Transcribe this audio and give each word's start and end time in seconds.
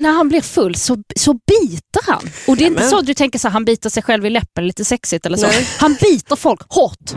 När 0.00 0.12
han 0.12 0.28
blir 0.28 0.40
full 0.40 0.74
så, 0.74 0.96
så 1.16 1.32
biter 1.32 2.00
han. 2.06 2.30
Och 2.46 2.56
det 2.56 2.64
är 2.64 2.66
inte 2.66 2.88
så 2.88 2.98
att 2.98 3.06
du 3.06 3.14
tänker 3.14 3.38
så 3.38 3.48
här, 3.48 3.52
han 3.52 3.64
biter 3.64 3.90
sig 3.90 4.02
själv 4.02 4.26
i 4.26 4.30
läppen 4.30 4.66
lite 4.66 4.84
sexigt 4.84 5.26
eller 5.26 5.36
så. 5.36 5.46
Nej. 5.46 5.66
Han 5.78 5.96
biter 6.00 6.36
folk 6.36 6.60
hårt. 6.68 7.14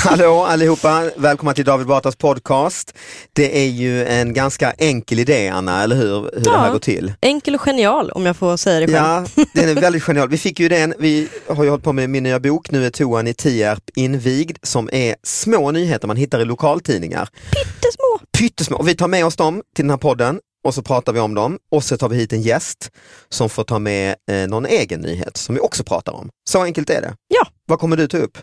Hallå 0.00 0.44
allihopa, 0.44 1.10
välkomna 1.16 1.54
till 1.54 1.64
David 1.64 1.86
Batras 1.86 2.16
podcast. 2.16 2.94
Det 3.32 3.62
är 3.64 3.68
ju 3.68 4.04
en 4.04 4.34
ganska 4.34 4.70
enkel 4.78 5.18
idé 5.18 5.48
Anna, 5.48 5.82
eller 5.82 5.96
hur? 5.96 6.20
Hur 6.34 6.40
det 6.44 6.50
här 6.50 6.66
Ja. 6.66 6.72
går 6.72 6.78
till. 6.78 7.12
Enkel 7.20 7.54
och 7.54 7.60
genial 7.60 8.10
om 8.10 8.26
jag 8.26 8.36
får 8.36 8.56
säga 8.56 8.80
det 8.80 8.86
själv. 8.86 8.96
Ja, 9.36 9.44
den 9.54 9.68
är 9.68 9.80
väldigt 9.80 10.02
genial. 10.02 10.28
Vi 10.28 10.38
fick 10.38 10.60
ju 10.60 10.68
den, 10.68 10.94
vi 10.98 11.28
har 11.48 11.64
ju 11.64 11.70
hållit 11.70 11.84
på 11.84 11.92
med 11.92 12.10
min 12.10 12.22
nya 12.22 12.40
bok, 12.40 12.70
nu 12.70 12.86
är 12.86 12.90
toan 12.90 13.26
i 13.26 13.34
Tierp 13.34 13.82
invigd, 13.96 14.58
som 14.62 14.88
är 14.92 15.14
små 15.22 15.70
nyheter 15.70 16.06
man 16.08 16.16
hittar 16.16 16.40
i 16.40 16.44
lokaltidningar. 16.44 17.28
Pyttesmå. 17.50 18.18
Pyttesmå. 18.38 18.76
Och 18.76 18.88
vi 18.88 18.94
tar 18.94 19.08
med 19.08 19.26
oss 19.26 19.36
dem 19.36 19.62
till 19.76 19.84
den 19.84 19.90
här 19.90 19.96
podden 19.98 20.40
och 20.64 20.74
så 20.74 20.82
pratar 20.82 21.12
vi 21.12 21.20
om 21.20 21.34
dem 21.34 21.58
och 21.72 21.84
så 21.84 21.96
tar 21.96 22.08
vi 22.08 22.16
hit 22.16 22.32
en 22.32 22.42
gäst 22.42 22.90
som 23.28 23.48
får 23.48 23.64
ta 23.64 23.78
med 23.78 24.14
eh, 24.30 24.48
någon 24.48 24.66
egen 24.66 25.00
nyhet 25.00 25.36
som 25.36 25.54
vi 25.54 25.60
också 25.60 25.84
pratar 25.84 26.12
om. 26.12 26.28
Så 26.50 26.62
enkelt 26.62 26.90
är 26.90 27.00
det. 27.00 27.14
Ja. 27.28 27.46
Vad 27.68 27.78
kommer 27.78 27.96
du 27.96 28.06
ta 28.08 28.18
upp? 28.18 28.38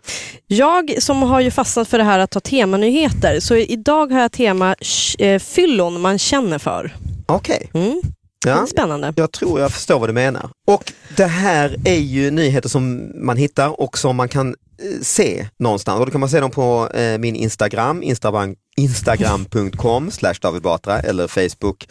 Jag 0.47 1.03
som 1.03 1.22
har 1.24 1.41
ju 1.41 1.52
fastnat 1.52 1.88
för 1.88 1.97
det 1.97 2.03
här 2.03 2.19
att 2.19 2.31
ta 2.31 2.40
temanyheter, 2.40 3.40
så 3.40 3.56
idag 3.56 4.12
har 4.12 4.19
jag 4.22 4.31
tema 4.31 4.75
eh, 5.19 5.40
fyllon 5.40 6.02
man 6.02 6.19
känner 6.19 6.59
för. 6.59 6.96
Okej. 7.25 7.69
Mm. 7.74 8.02
Det 8.44 8.50
Ja. 8.50 8.62
är 8.62 8.66
spännande. 8.66 9.14
Jag 9.16 9.31
tror 9.31 9.59
jag 9.59 9.72
förstår 9.72 10.00
vad 10.00 10.09
du 10.09 10.14
menar. 10.14 10.50
Och 10.68 10.94
det 11.18 11.25
här 11.25 11.75
är 11.85 11.96
ju 12.00 12.31
nyheter 12.31 12.69
som 12.69 13.12
man 13.25 13.38
hittar 13.38 13.81
och 13.81 13.97
som 13.97 14.16
man 14.16 14.30
kan 14.30 14.47
eh, 14.47 15.02
se 15.02 15.47
någonstans. 15.59 16.00
Och 16.00 16.06
då 16.06 16.12
kan 16.12 16.19
man 16.19 16.30
se 16.30 16.40
dem 16.40 16.52
på 16.52 16.90
eh, 16.94 17.18
min 17.18 17.35
Instagram, 17.35 18.03
Instagram 18.03 18.56
instagram.com 18.78 20.12
David 20.41 20.62
Batra 20.62 21.00
eller 21.00 21.28
Facebook 21.28 21.88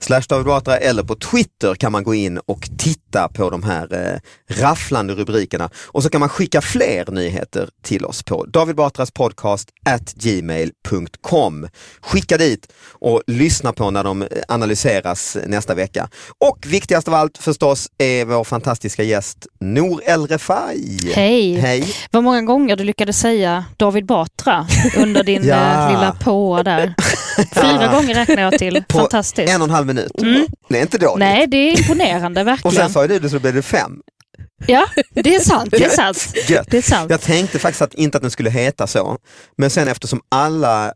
slash 0.00 0.22
David 0.28 0.46
Batra 0.46 0.76
eller 0.76 1.02
på 1.02 1.14
Twitter 1.14 1.74
kan 1.74 1.92
man 1.92 2.04
gå 2.04 2.14
in 2.14 2.38
och 2.38 2.68
titta 2.78 3.28
på 3.28 3.50
de 3.50 3.62
här 3.62 3.94
eh, 3.94 4.18
rafflande 4.62 5.14
rubrikerna. 5.14 5.70
Och 5.86 6.02
så 6.02 6.10
kan 6.10 6.20
man 6.20 6.28
skicka 6.28 6.60
fler 6.60 7.10
nyheter 7.10 7.68
till 7.82 8.04
oss 8.04 8.22
på 8.22 8.44
David 8.44 8.76
Batras 8.76 9.10
podcast 9.10 9.68
at 9.84 10.12
gmail.com. 10.14 11.68
Skicka 12.00 12.36
dit 12.38 12.72
och 12.92 13.22
lyssna 13.26 13.72
på 13.72 13.90
när 13.90 14.04
de 14.04 14.22
eh, 14.22 14.28
analyseras 14.48 15.36
nästa 15.46 15.74
vecka. 15.74 16.08
Och 16.46 16.58
viktigast 16.66 17.08
av 17.08 17.14
allt 17.14 17.38
förstås 17.38 17.88
är 17.98 18.24
vår 18.24 18.44
fantastiska 18.44 19.02
gäst 19.02 19.46
Nour 19.60 20.00
El 20.06 20.26
Refai. 20.26 21.12
Hej. 21.14 21.54
Hej! 21.54 21.94
Vad 22.10 22.22
många 22.24 22.42
gånger 22.42 22.76
du 22.76 22.84
lyckades 22.84 23.18
säga 23.18 23.64
David 23.76 24.06
Batra 24.06 24.66
under 24.96 25.22
din 25.24 25.44
Ja. 25.46 25.54
eh, 25.54 25.88
lilla 25.92 26.15
på 26.20 26.62
där. 26.62 26.94
Fyra 27.54 27.86
gånger 27.92 28.14
räknar 28.14 28.42
jag 28.42 28.58
till. 28.58 28.84
På 28.88 28.98
Fantastiskt. 28.98 29.52
en 29.52 29.60
och 29.62 29.68
en 29.68 29.74
halv 29.74 29.86
minut. 29.86 30.12
Det 30.68 30.78
är 30.78 30.82
inte 30.82 30.98
dåligt. 30.98 31.18
Nej, 31.18 31.46
det 31.46 31.56
är 31.56 31.78
imponerande 31.78 32.40
och 32.40 32.46
verkligen. 32.46 32.76
sen 32.76 32.90
sa 32.90 33.06
du 33.06 33.18
det 33.18 33.30
så 33.30 33.38
blev 33.38 33.54
det 33.54 33.62
fem. 33.62 33.92
Ja, 34.66 34.86
det 35.14 35.34
är 35.34 35.40
sant. 35.40 35.70
Det 35.70 35.84
är 35.84 35.88
sant. 35.88 36.34
Gött. 36.48 36.66
Det 36.70 36.78
är 36.78 36.82
sant. 36.82 37.10
Jag 37.10 37.20
tänkte 37.20 37.58
faktiskt 37.58 37.82
att 37.82 37.94
inte 37.94 38.18
att 38.18 38.22
den 38.22 38.30
skulle 38.30 38.50
heta 38.50 38.86
så, 38.86 39.16
men 39.58 39.70
sen 39.70 39.88
eftersom 39.88 40.20
alla 40.28 40.92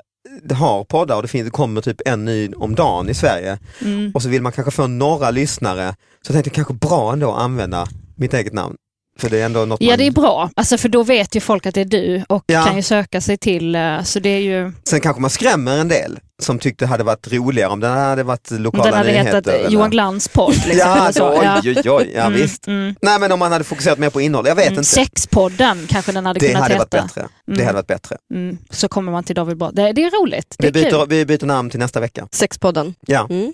har 0.52 0.84
poddar 0.84 1.16
och 1.16 1.22
det, 1.22 1.28
finns, 1.28 1.44
det 1.44 1.50
kommer 1.50 1.80
typ 1.80 2.00
en 2.06 2.24
ny 2.24 2.52
om 2.56 2.74
dagen 2.74 3.08
i 3.08 3.14
Sverige 3.14 3.58
Mm. 3.80 4.12
och 4.14 4.22
så 4.22 4.28
vill 4.28 4.42
man 4.42 4.52
kanske 4.52 4.70
få 4.70 4.86
några 4.86 5.30
lyssnare, 5.30 5.94
så 6.26 6.32
jag 6.32 6.34
tänkte 6.34 6.50
kanske 6.50 6.74
bra 6.74 7.12
ändå 7.12 7.32
att 7.32 7.40
använda 7.42 7.86
mitt 8.16 8.34
eget 8.34 8.52
namn. 8.52 8.76
För 9.20 9.30
det 9.30 9.40
är 9.40 9.44
ändå 9.44 9.64
något 9.64 9.80
Ja, 9.82 9.90
man... 9.90 9.98
det 9.98 10.06
är 10.06 10.10
bra. 10.10 10.50
Alltså, 10.56 10.78
för 10.78 10.88
då 10.88 11.02
vet 11.02 11.36
ju 11.36 11.40
folk 11.40 11.66
att 11.66 11.74
det 11.74 11.80
är 11.80 11.84
du 11.84 12.24
och 12.28 12.44
Ja. 12.46 12.64
kan 12.64 12.76
ju 12.76 12.82
söka 12.82 13.20
sig 13.20 13.36
till, 13.36 13.74
eh, 13.74 14.02
så 14.02 14.18
det 14.20 14.28
är 14.28 14.40
ju... 14.40 14.72
Sen 14.84 15.00
kanske 15.00 15.20
man 15.20 15.30
skrämmer 15.30 15.78
en 15.78 15.88
del 15.88 16.18
som 16.42 16.58
tyckte 16.58 16.84
det 16.84 16.88
hade 16.88 17.04
varit 17.04 17.32
roligare 17.32 17.70
om 17.70 17.80
den 17.80 17.92
hade 17.92 18.22
varit 18.22 18.50
lokala 18.50 18.84
Den 18.84 18.94
hade 18.94 19.08
nyheter. 19.12 19.26
hetat 19.34 19.46
eller- 19.54 19.70
Johan 19.70 19.90
Glans 19.90 20.28
podd. 20.28 20.54
Liksom, 20.54 20.72
Ja, 20.78 21.12
så. 21.12 21.30
oj, 21.30 21.38
Ja. 21.42 21.60
oj, 21.64 21.90
oj, 21.90 22.12
ja 22.14 22.20
Mm, 22.20 22.32
visst. 22.32 22.66
mm. 22.66 22.94
Nej 23.02 23.20
men 23.20 23.32
om 23.32 23.38
man 23.38 23.52
hade 23.52 23.64
fokuserat 23.64 23.98
mer 23.98 24.10
på 24.10 24.20
innehåll, 24.20 24.46
jag 24.46 24.54
vet 24.54 24.66
Mm, 24.66 24.78
inte. 24.78 24.84
Sexpodden 24.88 25.86
kanske 25.88 26.12
den 26.12 26.26
hade 26.26 26.40
Det 26.40 26.46
kunnat 26.46 26.62
hade 26.62 26.74
varit 26.74 26.94
heta. 26.94 27.02
bättre. 27.06 27.28
Det 27.46 27.52
Mm. 27.52 27.66
hade 27.66 27.76
varit 27.76 27.86
bättre. 27.86 28.16
Mm. 28.34 28.58
Så 28.70 28.88
kommer 28.88 29.12
man 29.12 29.24
till 29.24 29.34
David 29.36 29.56
Batra. 29.56 29.72
Det, 29.84 29.92
det 29.92 30.02
är 30.04 30.22
roligt. 30.22 30.54
Det 30.58 30.70
Vi 30.70 30.80
är 30.80 30.84
byter, 30.84 30.98
kul. 30.98 31.06
vi 31.08 31.26
byter 31.26 31.46
namn 31.46 31.70
till 31.70 31.78
nästa 31.80 32.00
vecka. 32.00 32.28
Sexpodden. 32.32 32.94
Ja. 33.06 33.26
Mm. 33.30 33.52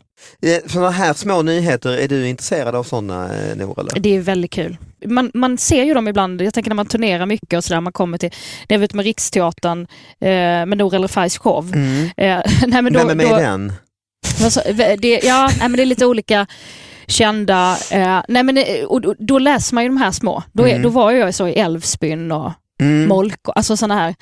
Sådana 0.66 0.90
här 0.90 1.12
små 1.14 1.42
nyheter, 1.42 1.90
är 1.98 2.08
du 2.08 2.28
intresserad 2.28 2.74
av 2.74 2.84
sådana 2.84 3.24
eh, 3.24 3.56
Nour? 3.56 3.80
Eller? 3.80 4.00
Det 4.00 4.16
är 4.16 4.20
väldigt 4.20 4.50
kul. 4.52 4.76
Man, 5.06 5.30
man 5.34 5.58
ser 5.58 5.84
ju 5.84 5.94
dem 5.94 6.08
ibland, 6.08 6.42
jag 6.42 6.54
tänker 6.54 6.70
när 6.70 6.74
man 6.74 6.86
turnerar 6.86 7.26
mycket 7.26 7.56
och 7.56 7.64
sådär, 7.64 7.80
man 7.80 7.92
kommer 7.92 8.18
till, 8.18 8.30
det 8.66 8.74
är 8.74 8.78
vet 8.78 8.94
med 8.94 9.04
Riksteatern, 9.04 9.80
eh, 10.20 10.28
med 10.66 10.78
Nour 10.78 10.94
El 10.94 11.02
Refais 11.02 11.38
show. 11.38 11.72
Mm. 11.74 12.10
Eh, 12.16 12.42
nej, 12.76 12.82
men 12.82 12.92
då, 12.92 12.98
Vem 12.98 13.10
är 13.10 13.14
med 13.14 13.26
då, 13.30 13.38
i 13.38 13.42
den? 13.42 13.72
Det, 14.98 15.20
ja, 15.24 15.50
nej, 15.58 15.68
men 15.68 15.72
det 15.72 15.82
är 15.82 15.86
lite 15.86 16.06
olika 16.06 16.46
kända, 17.06 17.76
eh, 17.90 18.22
nej, 18.28 18.42
men, 18.42 18.54
det- 18.54 18.84
och, 18.84 19.00
då- 19.18 19.38
läser 19.38 19.74
man 19.74 19.84
ju 19.84 19.88
de 19.88 19.96
här 19.96 20.10
små. 20.10 20.42
Då, 20.52 20.62
är, 20.64 20.68
Mm. 20.70 20.82
då 20.82 20.88
var 20.88 21.10
jag 21.12 21.34
så 21.34 21.48
i 21.48 21.54
Älvsbyn 21.58 22.32
och 22.32 22.52
Mm. 22.80 23.08
Molko, 23.08 23.52
alltså 23.52 23.76
sådana 23.76 23.94
här. 24.00 24.14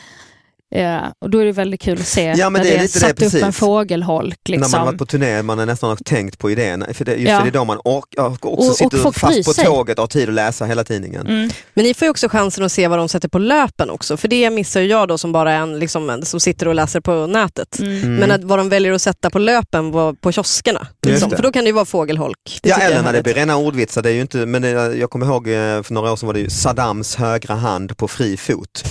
Eh, 0.75 0.99
och 1.19 1.31
då 1.31 1.39
är 1.39 1.45
det 1.45 1.53
väldigt 1.53 1.81
kul 1.81 2.01
att 2.01 2.07
se 2.07 2.35
Ja, 2.37 2.51
men 2.51 2.63
när 2.63 2.69
det 2.71 2.75
är 2.75 2.77
det, 2.77 2.83
lite 2.83 2.97
det, 2.99 3.01
satt 3.01 3.11
upp 3.11 3.19
precis. 3.19 3.43
en 3.43 3.53
fågelholk. 3.53 4.39
När 4.49 4.59
man 4.59 4.63
har 4.63 4.67
Liksom. 4.69 4.85
varit 4.87 4.99
på 4.99 5.07
turné, 5.07 5.43
man 5.43 5.59
har 5.59 5.67
nästan 5.67 5.97
tänkt 5.97 6.39
på 6.39 6.51
idén. 6.51 6.85
För 6.95 7.05
det, 7.05 7.15
just 7.15 7.31
Ja. 7.31 7.41
det 7.41 7.49
är 7.49 7.53
då 7.53 7.65
man 7.65 7.79
ork, 7.85 8.05
också 8.19 8.49
Och- 8.49 8.59
och 8.69 8.77
sitter 8.77 8.89
bryr 9.03 9.11
fast 9.13 9.45
på 9.45 9.53
sig. 9.53 9.65
tåget 9.65 9.99
och 9.99 10.03
har 10.03 10.07
tid 10.09 10.29
att 10.29 10.35
läsa 10.35 10.65
hela 10.65 10.85
tidningen. 10.85 11.27
Mm. 11.27 11.51
Men 11.75 11.85
ni 11.85 11.95
får 11.95 12.07
ju 12.07 12.11
också 12.11 12.29
chansen 12.29 12.65
att 12.65 12.73
se 12.73 12.89
vad 12.89 12.99
de 12.99 13.09
sätter 13.09 13.29
på 13.29 13.39
löpen 13.39 13.91
också, 13.91 14.17
för 14.17 14.29
det 14.29 14.51
missar 14.51 14.81
ju 14.81 14.87
jag 14.87 15.09
då 15.09 15.19
som 15.19 15.33
bara 15.33 15.53
en, 15.53 15.79
liksom, 15.79 16.11
en 16.11 16.25
som 16.25 16.41
sitter 16.41 16.69
och 16.69 16.75
läser 16.75 17.01
på 17.01 17.27
nätet. 17.27 17.79
Mm. 17.81 18.15
Men 18.17 18.31
att 18.31 18.45
vad 18.45 18.59
de 18.59 18.69
väljer 18.69 18.93
att 18.93 19.03
sätta 19.03 19.31
på 19.31 19.39
löpen 19.39 19.91
var 19.91 20.13
på 20.13 20.33
kioskerna. 20.33 20.87
Liksom. 21.07 21.31
För 21.31 21.43
då 21.43 21.53
kan 21.53 21.65
det 21.65 21.69
ju 21.69 21.75
vara 21.75 21.85
fågelholk. 21.85 22.59
Det 22.63 22.69
Ja 22.69 22.77
eller 22.79 22.97
är 22.99 23.03
när 23.03 23.13
det 23.13 23.23
blir 23.23 23.35
rena 23.35 23.57
ordvitsar, 23.57 24.03
det 24.03 24.11
är 24.11 24.15
ju 24.15 24.21
inte, 24.21 24.37
men 24.47 24.63
det, 24.63 24.71
jag 24.71 25.11
kommer 25.11 25.27
ihåg 25.27 25.49
eh, 25.49 25.53
för 25.83 25.93
några 25.95 26.13
år 26.13 26.17
sedan 26.17 26.27
var 26.27 26.35
det 26.35 26.41
ju 26.41 26.51
Saddams 26.51 27.15
högra 27.17 27.55
hand 27.55 27.97
på 27.97 28.09
fri 28.09 28.37
fot. 28.37 28.85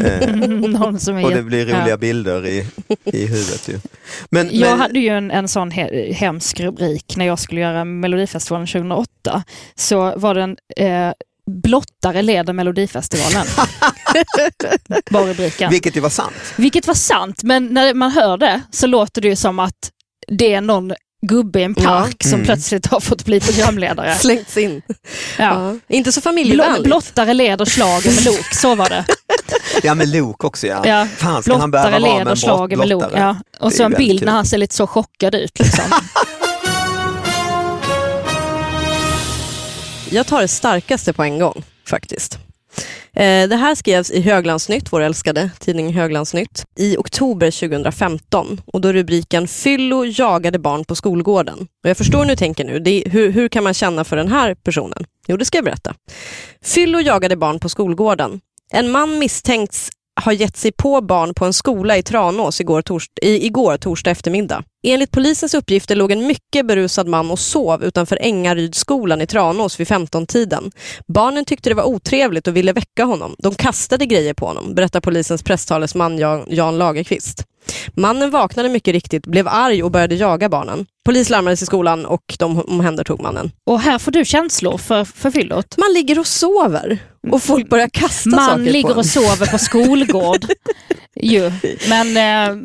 Eh, 0.00 0.36
Någon 0.68 1.00
som 1.00 1.16
är 1.16 1.24
och 1.24 1.30
det 1.30 1.42
blir 1.42 1.66
roliga 1.66 1.96
bilder 1.96 2.46
i, 2.46 2.66
i 3.04 3.26
huvudet 3.26 3.68
ju. 3.68 3.78
Men, 4.30 4.48
Jag 4.52 4.70
men, 4.70 4.78
hade 4.78 4.98
ju 4.98 5.08
en, 5.08 5.30
en 5.30 5.48
sån 5.48 5.70
he 5.70 6.12
hemsk 6.12 6.60
rubrik 6.60 7.16
när 7.16 7.26
jag 7.26 7.38
skulle 7.38 7.60
göra 7.60 7.84
Melodifestivalen 7.84 8.66
2008. 8.66 9.44
Så 9.74 10.16
var 10.16 10.34
det 10.34 10.42
en, 10.42 10.56
eh, 10.76 11.12
blottare 11.46 12.22
leder 12.22 12.52
Melodifestivalen. 12.52 13.46
var 15.10 15.26
rubriken. 15.26 15.70
Vilket 15.70 15.96
ju 15.96 16.00
var 16.00 16.10
sant. 16.10 16.54
Vilket 16.56 16.86
var 16.86 16.94
sant, 16.94 17.42
men 17.42 17.66
när 17.66 17.94
man 17.94 18.10
hör 18.10 18.36
det 18.36 18.62
så 18.70 18.86
låter 18.86 19.22
det 19.22 19.28
ju 19.28 19.36
som 19.36 19.58
att 19.58 19.90
det 20.28 20.54
är 20.54 20.60
någon 20.60 20.92
gubbe 21.26 21.60
i 21.60 21.62
en 21.62 21.74
park 21.74 22.22
som 22.22 22.32
Mm. 22.34 22.44
plötsligt 22.46 22.86
har 22.86 23.00
fått 23.00 23.24
bli 23.24 23.40
programledare. 23.40 24.14
Slängts 24.18 24.56
in. 24.56 24.82
Ja. 24.88 24.94
Ja. 25.38 25.74
Inte 25.88 26.12
så 26.12 26.20
Bl- 26.20 26.22
familjevänligt. 26.22 26.84
blottare 26.84 27.34
leder 27.34 27.64
slagen 27.64 28.14
med 28.14 28.24
lok, 28.24 28.54
så 28.54 28.74
var 28.74 28.88
det. 28.88 29.04
Ja 29.82 29.94
med 29.94 30.08
Luke 30.08 30.46
också 30.46 30.66
ja. 30.66 30.82
Ja. 30.86 31.06
Fan 31.16 31.42
ska 31.42 31.56
han 31.56 31.70
behöva 31.70 31.90
Blottare 31.98 32.12
vara 32.14 32.24
med 32.24 32.30
en 32.30 32.36
slagen 32.36 32.78
med 32.78 32.88
lok. 32.88 33.00
blottare? 33.02 33.20
Ja. 33.20 33.36
Och 33.60 33.72
så 33.72 33.82
en 33.84 33.92
bild 33.92 34.20
kul. 34.20 34.26
när 34.26 34.32
han 34.32 34.44
ser 34.46 34.58
lite 34.58 34.74
så 34.74 34.86
chockad 34.86 35.34
ut. 35.34 35.58
Liksom. 35.58 35.84
Jag 40.10 40.26
tar 40.26 40.40
det 40.40 40.48
starkaste 40.48 41.12
på 41.12 41.22
en 41.22 41.38
gång 41.38 41.62
faktiskt. 41.88 42.38
Eh, 43.12 43.48
det 43.48 43.56
här 43.56 43.74
skrevs 43.74 44.10
i 44.10 44.20
Höglandsnytt, 44.20 44.92
vår 44.92 45.00
älskade 45.00 45.50
tidning 45.58 45.94
Höglandsnytt, 45.94 46.64
i 46.78 46.96
oktober 46.96 47.50
2015. 47.50 48.60
Och 48.66 48.80
då 48.80 48.88
är 48.88 48.92
rubriken 48.92 49.48
“Fyllo 49.48 50.04
jagade 50.04 50.58
barn 50.58 50.84
på 50.84 50.94
skolgården”. 50.94 51.58
Och 51.84 51.90
jag 51.90 51.96
förstår 51.96 52.18
hur 52.18 52.26
ni 52.26 52.36
tänker 52.36 52.64
nu, 52.64 52.78
det 52.78 52.90
är, 52.90 53.10
hur, 53.10 53.30
hur 53.30 53.48
kan 53.48 53.64
man 53.64 53.74
känna 53.74 54.04
för 54.04 54.16
den 54.16 54.28
här 54.28 54.54
personen? 54.54 55.04
Jo, 55.26 55.36
det 55.36 55.44
ska 55.44 55.58
jag 55.58 55.64
berätta. 55.64 55.94
Fyllo 56.62 57.00
jagade 57.00 57.36
barn 57.36 57.58
på 57.58 57.68
skolgården. 57.68 58.40
En 58.72 58.90
man 58.90 59.18
misstänks 59.18 59.90
har 60.20 60.32
gett 60.32 60.56
sig 60.56 60.72
på 60.72 61.00
barn 61.00 61.34
på 61.34 61.44
en 61.44 61.52
skola 61.52 61.96
i 61.96 62.02
Tranås 62.02 62.60
igår, 62.60 62.82
tors 62.82 63.08
i, 63.22 63.46
igår 63.46 63.76
torsdag 63.76 64.10
eftermiddag. 64.10 64.62
Enligt 64.86 65.10
polisens 65.10 65.54
uppgifter 65.54 65.96
låg 65.96 66.12
en 66.12 66.26
mycket 66.26 66.66
berusad 66.66 67.08
man 67.08 67.30
och 67.30 67.38
sov 67.38 67.84
utanför 67.84 68.18
Ängarydsskolan 68.20 69.20
i 69.20 69.26
Tranås 69.26 69.80
vid 69.80 69.86
15-tiden. 69.86 70.70
Barnen 71.06 71.44
tyckte 71.44 71.70
det 71.70 71.74
var 71.74 71.84
otrevligt 71.84 72.48
och 72.48 72.56
ville 72.56 72.72
väcka 72.72 73.04
honom. 73.04 73.34
De 73.38 73.54
kastade 73.54 74.06
grejer 74.06 74.34
på 74.34 74.46
honom, 74.46 74.74
berättar 74.74 75.00
polisens 75.00 75.42
presstalesman 75.42 76.18
Jan, 76.18 76.46
Jan 76.48 76.78
Lagerqvist. 76.78 77.44
Mannen 77.96 78.30
vaknade 78.30 78.68
mycket 78.68 78.92
riktigt, 78.92 79.26
blev 79.26 79.48
arg 79.48 79.82
och 79.82 79.90
började 79.90 80.14
jaga 80.14 80.48
barnen. 80.48 80.86
Polis 81.04 81.30
larmades 81.30 81.62
i 81.62 81.66
skolan 81.66 82.06
och 82.06 82.34
de 82.38 82.60
omhändertog 82.60 83.22
mannen. 83.22 83.52
Och 83.66 83.80
här 83.80 83.98
får 83.98 84.12
du 84.12 84.24
känslor 84.24 84.78
för, 84.78 85.04
för 85.04 85.30
fyllot. 85.30 85.76
Man 85.78 85.92
ligger 85.92 86.18
och 86.18 86.26
sover 86.26 86.98
och 87.30 87.42
folk 87.42 87.68
börjar 87.68 87.88
kasta 87.88 88.28
Man 88.30 88.44
saker 88.44 88.64
på 88.64 88.70
ligger 88.70 88.90
en. 88.90 88.96
och 88.96 89.06
sover 89.06 89.46
på 89.46 89.58
skolgård. 89.58 90.46
ju. 91.20 91.52
Men 91.88 92.16
eh, 92.16 92.56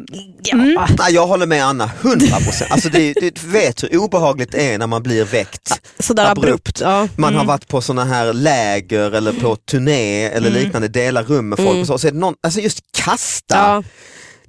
mm, 0.53 0.77
Nej, 0.99 1.13
jag 1.13 1.27
håller 1.27 1.45
med 1.45 1.65
Anna, 1.65 1.91
100 2.01 2.27
procent. 2.27 2.71
Alltså 2.71 2.89
det, 2.89 3.13
det 3.13 3.43
vet 3.43 3.83
hur 3.83 3.97
obehagligt 3.97 4.51
det 4.51 4.73
är 4.73 4.77
när 4.77 4.87
man 4.87 5.03
blir 5.03 5.25
väckt. 5.25 5.81
Sådär 5.99 6.31
abrupt. 6.31 6.47
abrupt. 6.47 6.81
Ja. 6.81 7.07
Man 7.15 7.35
har 7.35 7.45
varit 7.45 7.67
på 7.67 7.81
sådana 7.81 8.05
här 8.05 8.33
läger 8.33 9.11
eller 9.11 9.33
på 9.33 9.55
turné 9.55 10.25
eller 10.25 10.49
liknande, 10.49 10.87
delar 10.87 11.23
rum 11.23 11.49
med 11.49 11.57
folk 11.57 11.77
och 11.81 11.87
så, 11.87 11.93
och 11.93 12.01
så 12.01 12.07
är 12.07 12.11
det 12.11 12.17
någon, 12.17 12.35
alltså 12.43 12.59
just 12.59 12.79
kasta. 12.91 13.55
Ja. 13.55 13.83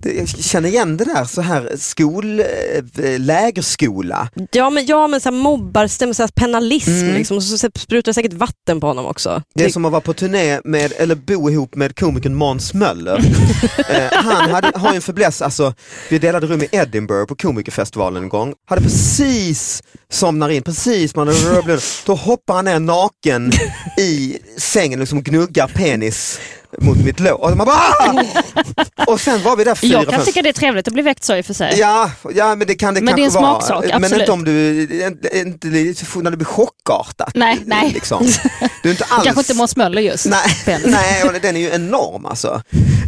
Jag 0.03 0.29
känner 0.29 0.69
igen 0.69 0.97
det 0.97 1.05
där, 1.05 1.25
så 1.25 1.41
här 1.41 1.73
skol, 1.79 2.41
eh, 2.41 3.19
lägerskola. 3.19 4.29
Ja 4.51 4.71
men, 4.71 4.87
ja, 4.87 5.07
men 5.09 5.21
så 5.21 5.31
här 5.31 5.37
mobbarstämmer, 5.37 6.13
så 6.13 6.23
här 6.23 6.31
penalism 6.35 6.91
Mm. 6.91 7.15
liksom, 7.15 7.37
och 7.37 7.43
så 7.43 7.59
sprutar 7.59 8.11
det 8.11 8.15
säkert 8.15 8.33
vatten 8.33 8.81
på 8.81 8.87
honom 8.87 9.07
också. 9.07 9.43
Det 9.55 9.65
är 9.65 9.69
som 9.69 9.85
att 9.85 9.93
vara 9.93 10.01
på 10.01 10.13
turné 10.13 10.61
med, 10.65 10.93
eller 10.97 11.15
bo 11.15 11.51
ihop 11.51 11.75
med 11.75 11.99
komikern 11.99 12.35
Måns 12.35 12.75
Möller. 12.75 13.19
eh, 13.89 14.13
han 14.13 14.51
hade, 14.51 14.73
har 14.79 14.91
ju 14.91 14.97
en 14.97 15.03
fäbless, 15.03 15.43
alltså, 15.43 15.75
vi 16.11 16.19
delade 16.19 16.47
rum 16.47 16.63
i 16.63 16.69
Edinburgh 16.73 17.27
på 17.27 17.37
komikerfestivalen 17.37 18.23
en 18.23 18.29
gång. 18.29 18.55
Hade 18.69 18.83
precis 18.83 19.83
somnar 20.13 20.49
in, 20.49 20.63
precis 20.63 21.17
man 21.17 21.35
då 22.07 22.15
hoppar 22.15 22.55
han 22.55 22.65
ner 22.65 22.79
naken 22.79 23.53
i 23.99 24.39
sängen, 24.59 25.01
liksom 25.01 25.23
gnuggar 25.23 25.69
penis 25.69 26.41
mot 26.79 26.97
mitt 27.05 27.21
lår. 27.21 27.41
Och, 27.45 27.57
man 27.57 27.67
bara, 27.67 27.77
"Ah!" 27.77 28.25
och 29.07 29.21
sen 29.21 29.43
var 29.43 29.57
vi 29.57 29.65
där 29.65 29.75
fyra, 29.75 29.93
jag 29.93 30.05
kan 30.09 30.15
fem 30.15 30.25
tycka 30.27 30.43
det 30.43 30.49
är 30.49 30.53
trevligt 30.53 30.89
att 30.89 30.95
bli 30.95 31.03
väckt 31.03 31.25
så 31.25 31.37
i 31.37 31.41
och 31.41 31.45
för 31.47 31.55
sig. 31.55 31.75
Ja, 31.79 32.11
ja 32.35 32.55
men 32.55 32.67
det 32.67 32.75
kan 32.75 32.95
det 32.95 33.01
Men 33.01 33.17
det 33.17 33.23
är 33.23 33.25
kanske 33.25 33.39
en 33.39 33.43
vara. 33.45 33.61
smaksak, 33.61 33.85
Men 33.85 33.95
absolut. 34.05 34.21
inte 34.21 34.33
om 34.33 34.45
du, 34.45 34.83
inte, 35.07 35.39
inte, 35.39 35.67
när 35.69 36.31
det 36.31 36.37
blir 36.37 36.47
chockartat. 36.47 37.31
Nej, 37.35 37.59
nej. 37.67 37.91
Liksom. 37.95 38.29
Du 38.83 38.89
är 38.89 38.93
inte 38.93 39.05
alls... 39.09 39.25
Kanske 39.25 39.41
inte 39.41 39.55
Måns 39.55 39.77
Möller 39.77 40.03
just. 40.03 40.27
Nej, 40.27 40.79
nej 40.85 41.25
och 41.25 41.33
den 41.43 41.57
är 41.57 41.61
ju 41.61 41.71
enorm 41.71 42.27
alltså. 42.27 42.63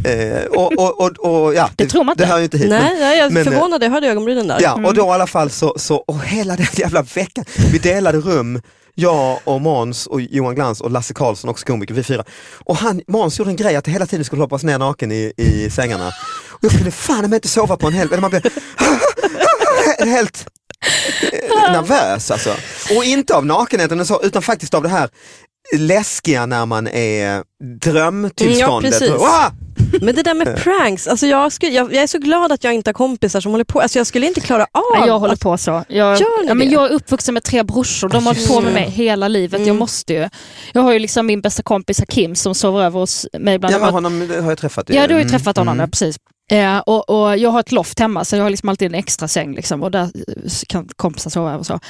Eh, 0.04 0.44
och, 0.44 0.72
och, 0.72 1.00
och, 1.00 1.10
och, 1.44 1.54
ja, 1.54 1.70
Det 1.76 1.86
tror 1.86 2.04
man 2.04 2.12
inte. 2.12 2.24
Det 2.24 2.28
hör 2.30 2.38
ju 2.38 2.44
inte 2.44 2.58
hit. 2.58 2.68
Nej, 2.70 2.82
men- 2.82 3.00
nej, 3.00 3.18
jag 3.18 3.26
är 3.26 3.30
men, 3.30 3.46
eh, 3.46 3.52
förvånad, 3.52 3.82
jag 3.82 3.90
hörde 3.90 4.06
ögonbrynen 4.08 4.46
där. 4.48 4.58
Ja, 4.60 4.72
och 4.86 4.94
då 4.94 5.06
i 5.06 5.10
alla 5.10 5.26
fall 5.26 5.50
så, 5.50 5.74
så 5.78 5.96
och 5.96 6.24
hela 6.24 6.56
den 6.56 6.66
jävla 6.72 7.02
veckan, 7.02 7.44
vi 7.72 7.78
delade 7.78 8.18
rum, 8.18 8.60
jag 8.94 9.38
och 9.44 9.60
Måns 9.60 10.06
och 10.06 10.20
Johan 10.20 10.54
Glans 10.54 10.80
och 10.80 10.90
Lasse 10.90 11.14
Karlsson, 11.14 11.50
också 11.50 11.66
komiker, 11.66 11.94
vi 11.94 12.02
fyra. 12.02 12.24
Och 12.64 12.76
han, 12.76 13.02
Måns 13.08 13.38
gjorde 13.38 13.50
en 13.50 13.56
grej 13.56 13.76
att 13.76 13.84
det 13.84 13.90
hela 13.90 14.06
tiden 14.06 14.24
skulle 14.24 14.42
hoppas 14.42 14.62
ner 14.62 14.78
naken 14.78 15.12
i, 15.12 15.32
i 15.36 15.70
sängarna. 15.70 16.08
Och 16.50 16.64
jag 16.64 16.72
kunde 16.72 16.90
fan 16.90 17.34
inte 17.34 17.48
sova 17.48 17.76
på 17.76 17.86
en 17.86 17.92
hel... 17.92 18.20
Man 18.20 18.30
blev 18.30 18.42
helt 19.98 20.46
nervös 21.72 22.30
alltså. 22.30 22.54
Och 22.96 23.04
inte 23.04 23.34
av 23.34 23.46
nakenheten 23.46 24.00
och 24.00 24.06
så, 24.06 24.22
utan 24.22 24.42
faktiskt 24.42 24.74
av 24.74 24.82
det 24.82 24.88
här 24.88 25.10
läskiga 25.76 26.46
när 26.46 26.66
man 26.66 26.88
är 26.88 27.42
drömtillståndet. 27.80 28.92
Ja, 28.92 28.98
precis. 28.98 29.22
Ah! 29.22 29.50
Men 30.00 30.14
det 30.14 30.22
där 30.22 30.34
med 30.34 30.56
pranks, 30.56 31.06
alltså 31.08 31.26
jag, 31.26 31.52
skulle, 31.52 31.72
jag, 31.72 31.94
jag 31.94 32.02
är 32.02 32.06
så 32.06 32.18
glad 32.18 32.52
att 32.52 32.64
jag 32.64 32.74
inte 32.74 32.88
har 32.88 32.92
kompisar 32.94 33.40
som 33.40 33.52
håller 33.52 33.64
på. 33.64 33.80
Alltså 33.80 33.98
jag 33.98 34.06
skulle 34.06 34.26
inte 34.26 34.40
klara 34.40 34.62
av 34.72 34.98
Nej, 34.98 35.08
jag 35.08 35.18
håller 35.18 35.32
att- 35.34 35.40
på 35.40 35.58
så. 35.58 35.84
Jag, 35.88 36.20
Gör 36.20 36.42
ni 36.42 36.48
ja, 36.48 36.54
men 36.54 36.70
jag 36.70 36.84
är 36.84 36.90
uppvuxen 36.94 37.34
med 37.34 37.42
tre 37.42 37.62
brorsor, 37.62 38.08
de 38.08 38.26
har 38.26 38.34
hållit 38.34 38.48
på 38.48 38.60
med 38.60 38.72
mig 38.72 38.90
hela 38.90 39.28
livet. 39.28 39.60
Jag 39.60 39.68
Mm. 39.68 39.78
måste 39.78 40.12
ju. 40.12 40.28
Jag 40.72 40.82
har 40.82 40.92
ju 40.92 40.98
liksom 40.98 41.26
min 41.26 41.40
bästa 41.40 41.62
kompis 41.62 41.98
Hakim 41.98 42.34
som 42.34 42.54
sover 42.54 42.82
över 42.82 43.00
hos 43.00 43.26
mig 43.38 43.54
ibland. 43.54 43.72
Ja, 43.74 43.76
Jag 43.76 43.80
men 43.80 44.04
har- 44.04 44.10
honom 44.10 44.42
har 44.44 44.50
jag 44.50 44.58
träffat. 44.58 44.90
ju. 44.90 44.94
Ja, 44.94 45.06
du 45.06 45.14
har 45.14 45.20
ju 45.20 45.26
Mm, 45.26 45.30
träffat 45.38 45.56
honom, 45.56 45.72
mm. 45.74 45.84
ja, 45.84 45.88
precis. 45.90 46.16
Eh, 46.50 46.78
och, 46.78 47.10
och 47.10 47.36
jag 47.38 47.50
har 47.50 47.60
ett 47.60 47.72
loft 47.72 47.98
hemma 48.00 48.24
så 48.24 48.36
jag 48.36 48.42
har 48.42 48.50
liksom 48.50 48.68
alltid 48.68 48.86
en 48.86 48.94
extra 48.94 49.28
säng 49.28 49.54
liksom, 49.54 49.82
och 49.82 49.90
där 49.90 50.02
eh, 50.02 50.10
kan 50.68 50.88
kompisar 50.96 51.30
sova 51.30 51.48
över 51.48 51.58
och 51.58 51.66
så. 51.66 51.80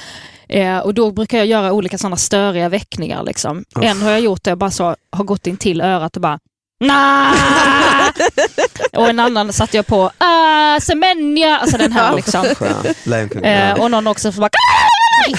Eh, 0.49 0.77
och 0.79 0.93
då 0.93 1.11
brukar 1.11 1.37
jag 1.37 1.47
göra 1.47 1.73
olika 1.73 1.97
sådana 1.97 2.17
störiga 2.17 2.69
väckningar. 2.69 3.23
Liksom. 3.23 3.63
En 3.81 4.01
har 4.01 4.11
jag 4.11 4.19
gjort 4.21 4.43
där 4.43 4.51
jag 4.51 4.57
bara 4.57 4.71
så, 4.71 4.95
har 5.11 5.23
gått 5.23 5.47
in 5.47 5.57
till 5.57 5.81
örat 5.81 6.15
och 6.15 6.21
bara 6.21 6.39
Nah! 6.87 7.33
och 8.91 9.09
en 9.09 9.19
annan 9.19 9.53
satte 9.53 9.77
jag 9.77 9.87
på 9.87 10.03
uh, 10.03 10.79
Semenya, 10.81 11.57
alltså 11.57 11.77
den 11.77 11.91
här 11.91 12.15
liksom. 12.15 12.45
Eh, 13.43 13.79
och 13.79 13.91
någon 13.91 14.07
också 14.07 14.31
som 14.31 14.41
bara 14.41 14.49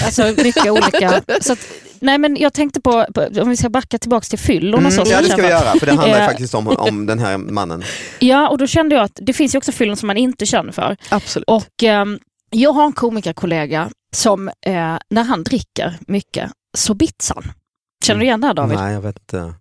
Alltså 0.05 0.23
mycket 0.23 0.67
olika. 0.67 1.23
Så 1.41 1.52
att, 1.52 1.58
nej 2.00 2.19
men 2.19 2.37
jag 2.37 2.52
tänkte 2.52 2.81
på, 2.81 3.06
på, 3.14 3.29
om 3.43 3.49
vi 3.49 3.56
ska 3.56 3.69
backa 3.69 3.99
tillbaka 3.99 4.25
till 4.25 4.38
fyllon 4.38 4.87
och 4.87 4.93
så. 4.93 5.00
Mm, 5.00 5.06
så 5.06 5.12
ja 5.12 5.23
det 5.23 5.29
ska 5.29 5.43
vi 5.43 5.49
göra 5.49 5.79
för 5.79 5.87
det 5.87 5.93
handlar 5.93 6.19
ju 6.19 6.23
Eh, 6.23 6.26
faktiskt 6.26 6.55
om, 6.55 6.69
om 6.69 7.06
den 7.06 7.19
här 7.19 7.38
mannen. 7.38 7.82
Ja, 8.19 8.48
och 8.48 8.58
då 8.58 8.67
kände 8.67 8.94
jag 8.94 9.05
att 9.05 9.19
det 9.22 9.32
finns 9.32 9.55
ju 9.55 9.58
också 9.58 9.72
fyllon 9.72 9.96
som 9.96 10.06
man 10.06 10.17
inte 10.17 10.46
känner 10.46 10.72
för. 10.72 10.96
Absolut. 11.08 11.48
Och 11.48 11.82
ehm, 11.82 12.19
jag 12.51 12.72
har 12.72 12.84
en 12.84 12.93
komikerkollega 12.93 13.91
som 14.17 14.48
eh, 14.48 14.96
när 15.10 15.22
han 15.24 15.43
dricker 15.43 15.98
mycket 16.06 16.51
så 16.77 16.94
bits 16.94 17.32
han. 17.34 17.53
Känner 18.05 18.20
du 18.20 18.27
igen 18.27 18.41
det 18.41 18.46
här 18.46 18.55
David? 18.55 18.79
Nej 18.79 18.94
jag 18.94 19.01
vet 19.01 19.19
inte 19.19 19.55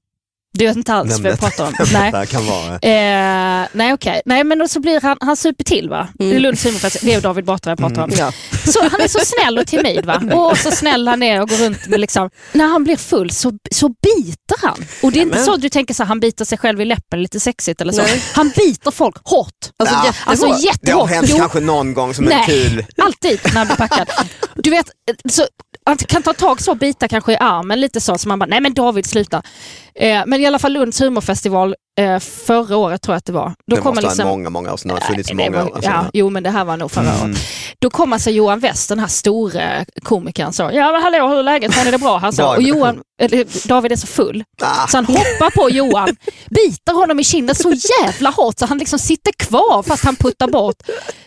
Du 0.58 0.66
vet 0.68 0.76
inte 0.78 0.94
alls 0.94 1.16
vem 1.16 1.24
vad 1.24 1.32
jag 1.32 1.40
pratar 1.40 1.66
om? 1.68 1.74
Nej. 1.94 2.12
det 2.12 2.18
här 2.18 2.26
kan 2.26 2.46
vara. 2.46 2.74
Eh, 2.74 3.68
nej 3.74 3.94
okej, 3.94 4.22
nej 4.26 4.44
men 4.44 4.60
då 4.60 4.68
så 4.68 4.80
blir 4.80 5.02
han, 5.02 5.18
han 5.22 5.38
super 5.38 5.64
till 5.64 5.90
va? 5.90 6.08
Det 6.14 6.24
är 6.26 6.30
Mm. 6.30 6.42
Lunds 6.42 6.66
humorfest, 6.66 6.98
det 7.02 7.14
är 7.14 7.22
David 7.22 7.46
Batra 7.46 7.72
jag 7.72 7.78
pratar 7.80 8.04
om. 8.04 8.12
Ja. 8.18 8.32
Så 8.72 8.82
han 8.92 9.02
är 9.02 9.08
så 9.08 9.20
snäll 9.20 9.58
och 9.58 9.68
timid 9.68 10.06
va? 10.06 10.22
Åh 10.32 10.54
så 10.56 10.72
snäll 10.72 11.08
han 11.08 11.24
är 11.24 11.42
och 11.42 11.50
går 11.50 11.56
runt 11.58 11.88
med 11.88 12.00
liksom, 12.00 12.30
när 12.52 12.68
han 12.68 12.84
blir 12.84 12.98
full 12.98 13.32
så, 13.32 13.52
så 13.72 13.90
biter 13.90 14.58
han. 14.68 14.86
Och 15.04 15.12
det 15.12 15.20
är 15.20 15.22
inte 15.22 15.32
Nämen. 15.36 15.46
så 15.46 15.54
att 15.54 15.62
du 15.62 15.70
tänker 15.70 15.94
så 15.94 16.04
här, 16.04 16.08
han 16.08 16.20
biter 16.20 16.46
sig 16.46 16.58
själv 16.58 16.82
i 16.82 16.86
läppen 16.86 17.22
lite 17.22 17.40
sexigt 17.40 17.82
eller 17.82 17.94
så. 17.94 18.02
Nej. 18.02 18.24
Han 18.34 18.50
biter 18.56 18.92
folk 18.92 19.16
hårt. 19.24 19.50
Alltså 19.80 19.96
Ja. 19.96 20.06
jättehårt. 20.06 20.28
Alltså 20.28 20.46
Det 20.46 20.52
har 20.54 20.60
jättehårt. 20.60 21.10
hänt 21.10 21.28
Jo, 21.30 21.38
kanske 21.38 21.60
någon 21.60 21.94
gång 21.94 22.14
som 22.14 22.24
en 22.24 22.30
Nej. 22.30 22.46
kul... 22.46 22.86
Alltid 22.98 23.40
när 23.46 23.52
han 23.52 23.68
blir 23.68 23.76
packad. 23.78 24.10
Du 24.56 24.70
vet, 24.70 24.86
så, 25.30 25.46
han 25.86 25.98
kan 25.98 26.24
ta 26.24 26.34
tag 26.34 26.62
så 26.62 26.76
bita 26.76 27.08
kanske 27.08 27.34
i 27.34 27.38
armen 27.40 27.82
lite 27.82 28.02
så, 28.02 28.18
så 28.18 28.28
man 28.30 28.40
bara, 28.40 28.46
nej 28.46 28.62
men 28.62 28.74
David 28.74 29.06
sluta. 29.06 29.42
Eh, 29.96 30.22
men 30.26 30.42
i 30.42 30.46
alla 30.46 30.60
fall 30.60 30.74
Lunds 30.74 31.02
humorfestival 31.02 31.76
eh, 32.00 32.20
förra 32.20 32.78
året 32.78 33.02
tror 33.02 33.14
jag 33.14 33.18
att 33.18 33.26
det 33.26 33.34
var. 33.34 33.54
Då 33.68 33.76
det 33.76 33.82
kommer 33.82 33.96
måste 34.02 34.08
liksom, 34.08 34.28
många, 34.28 34.50
många 34.50 34.74
år 34.74 34.78
sedan. 34.78 34.88
Det 34.88 34.94
har 34.94 35.02
funnits 35.02 35.34
Nej, 35.34 35.46
det 35.46 35.52
många 35.52 35.64
var- 35.64 35.72
år. 35.72 35.76
Alltså. 35.76 35.92
ja, 35.92 36.06
jo 36.14 36.30
men 36.30 36.44
det 36.44 36.50
här 36.50 36.66
var 36.66 36.78
nog 36.78 36.92
förra 36.92 37.10
Mm. 37.14 37.24
året. 37.32 37.38
Då 37.84 37.90
kom 37.90 38.14
alltså 38.14 38.30
Johan 38.30 38.60
West, 38.60 38.90
den 38.90 39.00
här 39.00 39.08
store 39.08 39.86
komikern, 40.04 40.54
så 40.54 40.70
ja 40.74 40.92
men 40.92 41.02
hallå 41.02 41.28
hur 41.28 41.40
är 41.40 41.44
läget, 41.44 41.76
har 41.76 41.86
ni 41.86 41.92
det 41.92 41.98
bra? 41.98 42.18
Han 42.18 42.34
sa, 42.34 42.56
och. 42.56 42.62
Johan, 42.62 43.02
eller, 43.22 43.68
David 43.68 43.92
är 43.92 43.96
så 43.96 44.08
full 44.08 44.44
Ah, 44.62 44.88
så 44.88 44.98
han 44.98 45.06
hoppar 45.06 45.50
på 45.50 45.70
Johan, 45.70 46.16
biter 46.50 46.94
honom 46.94 47.20
i 47.20 47.24
kinden 47.24 47.56
så 47.56 47.74
jävla 48.02 48.30
hårt 48.30 48.60
så 48.60 48.66
han 48.66 48.78
liksom 48.78 49.00
sitter 49.00 49.32
kvar 49.32 49.84
fast 49.84 50.04
han 50.06 50.16
puttar 50.16 50.48
bort. 50.48 50.76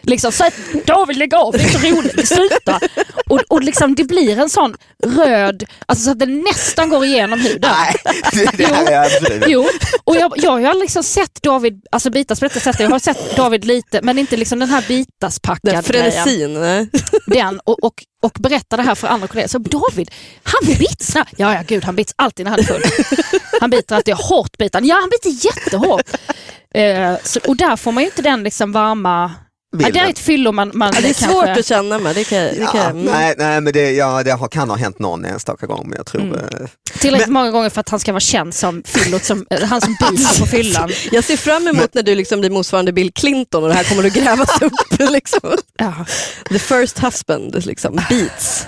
Liksom, 0.03 0.33
så 0.33 0.45
att, 0.47 0.55
David 0.87 1.17
lägg 1.17 1.35
av, 1.35 1.53
det 1.53 1.59
är 1.59 1.75
inte 1.75 1.91
roligt, 1.91 2.29
sluta. 2.29 2.81
Och, 3.27 3.41
och 3.49 3.63
liksom, 3.63 3.95
det 3.95 4.05
blir 4.05 4.39
en 4.39 4.49
sån 4.49 4.77
röd, 5.07 5.65
alltså 5.87 6.05
så 6.05 6.11
att 6.11 6.19
den 6.19 6.41
nästan 6.41 6.89
går 6.89 7.05
igenom 7.05 7.41
huden. 7.41 7.71
nej, 7.79 7.95
det, 8.33 8.57
det 8.57 8.67
här 8.67 8.93
är 8.93 9.05
absolut. 9.05 9.45
Jo, 9.47 9.67
och 10.05 10.17
jag, 10.17 10.33
jag 10.37 10.51
har 10.51 10.81
liksom 10.81 11.03
sett 11.03 11.43
David 11.43 11.83
alltså 11.93 12.11
bitas 12.11 12.41
på 12.41 12.47
detta 12.47 12.61
sättet. 12.61 12.81
Jag 12.81 12.91
har 12.91 12.99
sett 12.99 13.37
David 13.37 13.65
lite, 13.65 14.03
men 14.03 14.19
inte 14.19 14.37
liksom 14.37 14.59
den 14.59 14.69
här 14.69 14.85
Den 14.89 14.89
bitaspackad 14.89 15.87
grejen. 15.87 16.13
Nej. 16.49 16.91
Den, 17.26 17.61
och, 17.65 17.85
och, 17.85 18.05
och 18.23 18.37
berättar 18.41 18.76
det 18.76 18.83
här 18.83 18.95
för 18.95 19.09
andra 19.09 19.29
kollegor. 19.29 19.49
Så 19.49 19.59
David, 19.59 20.11
han 20.43 20.75
bits. 20.79 21.15
Ja, 21.15 21.55
ja, 21.55 21.62
gud, 21.67 21.85
han 21.85 21.97
bits 21.97 22.15
alltid 22.17 22.47
när 22.47 22.50
han 22.50 22.61
är 22.61 22.65
full. 22.65 22.83
Han 23.61 23.71
biter 23.71 23.97
alltid 23.97 24.15
hårt. 24.15 24.59
Biter. 24.59 24.81
Ja, 24.83 24.95
han 25.00 25.11
biter 25.11 25.47
jättehårt. 25.47 26.11
Eh, 26.75 27.17
så, 27.23 27.41
och 27.49 27.57
där 27.57 27.76
får 27.76 27.93
man 27.93 28.03
ju 28.03 28.09
inte 28.09 28.23
den 28.23 28.43
liksom 28.43 28.73
varma... 28.73 29.35
Ja, 29.85 29.90
det 29.92 29.99
är 29.99 30.09
ett 30.11 30.18
fyllo 30.18 30.52
man, 30.52 30.71
man 30.75 30.92
Ja, 30.95 31.00
det 31.00 31.09
är 31.09 31.14
kanske... 31.14 31.33
svårt 31.33 31.59
att 31.59 31.66
känna 31.66 31.99
med. 31.99 32.14
Det 32.14 32.25
kan, 32.25 32.38
det 32.38 32.68
kan, 32.73 32.80
Ja, 32.80 32.90
mm. 32.90 33.02
nej, 33.02 33.35
nej, 33.38 33.61
men 33.61 33.73
det, 33.73 33.90
ja, 33.92 34.23
det 34.23 34.30
har, 34.33 34.49
kan 34.49 34.71
ha 34.71 34.76
hänt 34.76 34.99
någon 34.99 35.25
enstaka 35.25 35.66
gång, 35.66 35.88
men 35.88 35.97
jag 35.97 36.06
tror... 36.06 36.23
Mm. 36.23 36.35
eh, 36.35 36.68
Tillräckligt 36.99 37.28
många 37.33 37.50
gånger 37.50 37.71
för 37.71 37.80
att 37.80 37.88
han 37.88 38.00
ska 38.00 38.12
vara 38.12 38.21
känd 38.21 38.54
som 38.54 38.83
fyllot, 38.87 39.25
som, 39.25 39.47
eh, 39.50 39.62
han 39.62 39.80
som 39.80 39.92
biter 40.00 40.40
på 40.40 40.47
fyllan. 40.47 40.90
Jag 41.12 41.25
ser 41.25 41.37
fram 41.37 41.68
emot 41.68 41.95
när 41.95 42.02
du 42.02 42.14
liksom 42.14 42.40
blir 42.40 42.50
motsvarande 42.50 42.92
Bill 42.92 43.12
Clinton 43.12 43.62
och 43.62 43.68
det 43.68 43.75
här 43.75 43.85
kommer 43.85 44.04
att 44.04 44.12
grävas 44.14 44.49
upp. 44.62 45.11
Liksom. 45.11 45.56
Ja. 45.78 45.95
The 46.49 46.59
first 46.59 46.99
husband, 46.99 47.64
liksom. 47.66 48.00
beats. 48.11 48.66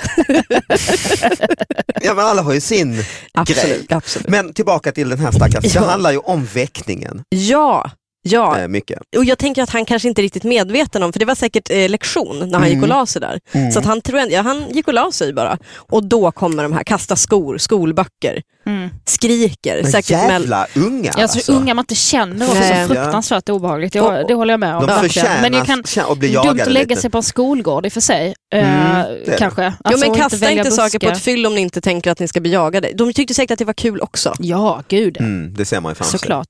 Ja, 2.03 2.15
men 2.15 2.25
alla 2.27 2.43
har 2.43 2.53
ju 2.53 2.61
sin 2.61 2.93
grej. 2.95 3.05
Absolut. 3.35 3.93
absolut. 3.93 4.29
Men 4.29 4.53
tillbaka 4.55 4.93
till 4.93 5.09
den 5.09 5.19
här 5.19 5.33
stackars, 5.33 5.63
det 5.65 5.75
Ja. 5.75 5.85
handlar 5.91 6.11
ju 6.13 6.19
om 6.19 6.45
väckningen 6.55 7.23
Ja, 7.29 7.91
ja. 8.33 8.59
eh, 8.59 8.69
mycket. 8.69 8.99
Och 9.17 9.25
jag 9.25 9.39
tänker 9.39 9.63
att 9.63 9.71
han 9.71 9.85
kanske 9.85 10.09
inte 10.09 10.21
är 10.21 10.23
riktigt 10.23 10.45
medveten 10.45 11.03
om, 11.03 11.13
för 11.13 11.19
det 11.21 11.25
var 11.25 11.35
säkert 11.35 11.71
eh, 11.71 11.89
lektion 11.89 12.49
när 12.51 12.59
han 12.59 12.69
gick 12.71 12.83
och 12.83 12.89
la 12.89 13.07
sig 13.07 13.21
där. 13.21 13.41
Så 13.73 13.79
att 13.79 13.85
han, 13.85 14.01
tror, 14.01 14.21
ja, 14.31 14.43
han 14.43 14.65
gick 14.71 14.89
och 14.89 14.95
la 14.95 15.13
sig 15.13 15.33
bara. 15.33 15.59
Och 15.77 16.05
då 16.05 16.31
kommer 16.31 16.63
de 16.63 16.73
här, 16.73 16.85
kasta 16.85 17.17
skor, 17.17 17.59
skolböcker, 17.59 18.43
Mm. 18.67 18.89
skriker. 19.05 19.83
Men 19.83 19.93
säkert 19.93 20.11
jävla 20.11 20.67
unga 20.77 21.11
Alltså, 21.11 21.39
alltså. 21.39 21.53
unga 21.53 21.75
man 21.75 21.83
inte 21.83 21.95
känner 21.95 22.47
också, 22.47 22.59
Nej. 22.61 22.89
så 22.89 22.95
fruktansvärt 22.95 23.49
obehagligt. 23.49 23.95
Jag, 23.95 24.21
Och- 24.21 24.29
det 24.29 24.35
håller 24.35 24.53
jag 24.53 24.61
med 24.61 24.77
om. 24.77 24.87
De 24.87 25.01
förtjänar 25.01 25.43
Men 25.43 25.53
jag 25.53 25.67
kan, 25.67 25.81
att 26.11 26.19
bli 26.19 26.29
dumt 26.29 26.35
jagade 26.45 26.63
att 26.63 26.73
lägga 26.73 26.87
lite. 26.89 27.01
sig 27.01 27.11
på 27.11 27.19
en 27.19 27.23
skolgård 27.23 27.87
i 27.87 27.89
och 27.89 27.93
för 27.93 28.01
sig. 28.01 28.35
Eh, 28.55 28.63
det. 28.63 29.37
kanske. 29.39 29.65
Jo, 29.65 29.73
Alltså, 29.85 30.01
men 30.01 30.11
och 30.11 30.17
kasta 30.17 30.37
välja 30.37 30.59
inte 30.59 30.71
saker 30.71 30.99
på 30.99 31.09
ett 31.09 31.23
fyll 31.23 31.47
om 31.47 31.55
ni 31.55 31.61
inte 31.61 31.81
tänker 31.81 32.11
att 32.11 32.19
ni 32.21 32.29
ska 32.29 32.41
bli 32.41 32.53
jagade. 32.53 32.93
De 32.95 33.13
tyckte 33.13 33.35
säkert 33.35 33.51
att 33.51 33.59
det 33.59 33.65
var 33.65 33.73
kul 33.73 34.01
också. 34.01 34.35
Ja, 34.39 34.83
gud. 34.89 35.17
Mm, 35.21 35.55
det 35.55 35.65
ser 35.65 35.81
man 35.81 35.91
ju 35.91 35.95
framför 35.95 36.11
sig. 36.11 36.21
Såklart. 36.21 36.49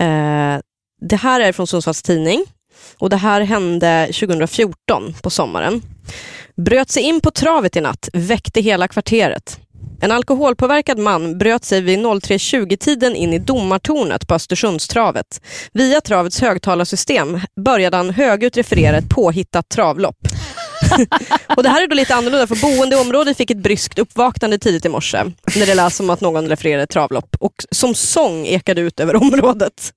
Eh, 0.00 0.60
det 1.00 1.16
här 1.16 1.40
är 1.40 1.52
från 1.52 1.66
Sundsvalls 1.66 2.02
Tidning 2.02 2.44
och 2.98 3.10
det 3.10 3.16
här 3.16 3.40
hände 3.40 4.06
2014 4.06 5.14
på 5.22 5.30
sommaren. 5.30 5.82
Bröt 6.56 6.90
sig 6.90 7.02
in 7.02 7.20
på 7.20 7.30
travet 7.30 7.76
i 7.76 7.80
natt, 7.80 8.08
väckte 8.12 8.60
hela 8.60 8.88
kvarteret. 8.88 9.60
En 10.00 10.12
alkoholpåverkad 10.12 10.98
man 10.98 11.38
bröt 11.38 11.64
sig 11.64 11.80
vid 11.80 11.98
03.20-tiden 11.98 13.16
in 13.16 13.32
i 13.32 13.38
domartornet 13.38 14.28
på 14.28 14.34
Östersundstravet. 14.34 15.40
Via 15.72 16.00
travets 16.00 16.40
högtalarsystem 16.40 17.40
började 17.64 17.96
han 17.96 18.10
högljutt 18.10 18.56
referera 18.56 18.96
ett 18.96 19.08
påhittat 19.08 19.68
travlopp. 19.68 20.18
och 21.56 21.62
det 21.62 21.68
här 21.68 21.82
är 21.82 21.86
då 21.86 21.94
lite 21.94 22.14
annorlunda 22.14 22.46
för 22.46 22.56
boende 22.56 22.96
i 22.96 22.98
området 22.98 23.36
fick 23.36 23.50
ett 23.50 23.62
bryskt 23.62 23.98
uppvaknande 23.98 24.58
tidigt 24.58 24.84
i 24.84 24.88
morse 24.88 25.24
när 25.56 25.66
det 25.66 25.74
lät 25.74 25.94
som 25.94 26.10
att 26.10 26.20
någon 26.20 26.48
refererade 26.48 26.82
ett 26.82 26.90
travlopp 26.90 27.36
och 27.40 27.52
som 27.70 27.94
sång 27.94 28.46
ekade 28.46 28.80
ut 28.80 29.00
över 29.00 29.16
området. 29.16 29.92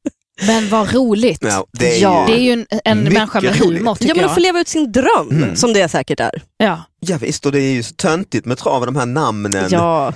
Men 0.48 0.70
vad 0.70 0.94
roligt. 0.94 1.40
Ja, 1.42 1.66
det 1.72 1.98
är 1.98 2.02
Ja. 2.02 2.28
ju... 2.30 2.34
Det 2.36 2.40
är 2.42 2.44
ju 2.44 2.52
en, 2.52 2.66
en 2.86 3.04
människa 3.04 3.42
med 3.42 3.56
humor 3.56 3.96
tycker 3.96 4.08
Ja 4.08 4.14
men 4.16 4.22
jag. 4.22 4.30
att 4.30 4.34
få 4.34 4.40
leva 4.40 4.60
ut 4.60 4.68
sin 4.68 4.92
dröm, 4.92 5.30
Mm. 5.32 5.56
som 5.56 5.74
det 5.74 5.90
säkert 5.90 6.20
är. 6.20 6.42
Ja. 6.58 6.84
Ja 7.00 7.18
visst, 7.18 7.46
och 7.46 7.52
det 7.52 7.60
är 7.60 7.72
ju 7.72 7.84
så 7.84 7.94
töntigt 7.96 8.46
med 8.46 8.58
trav 8.58 8.86
de 8.86 8.96
här 8.96 9.06
namnen. 9.06 9.68
Ja. 9.72 10.14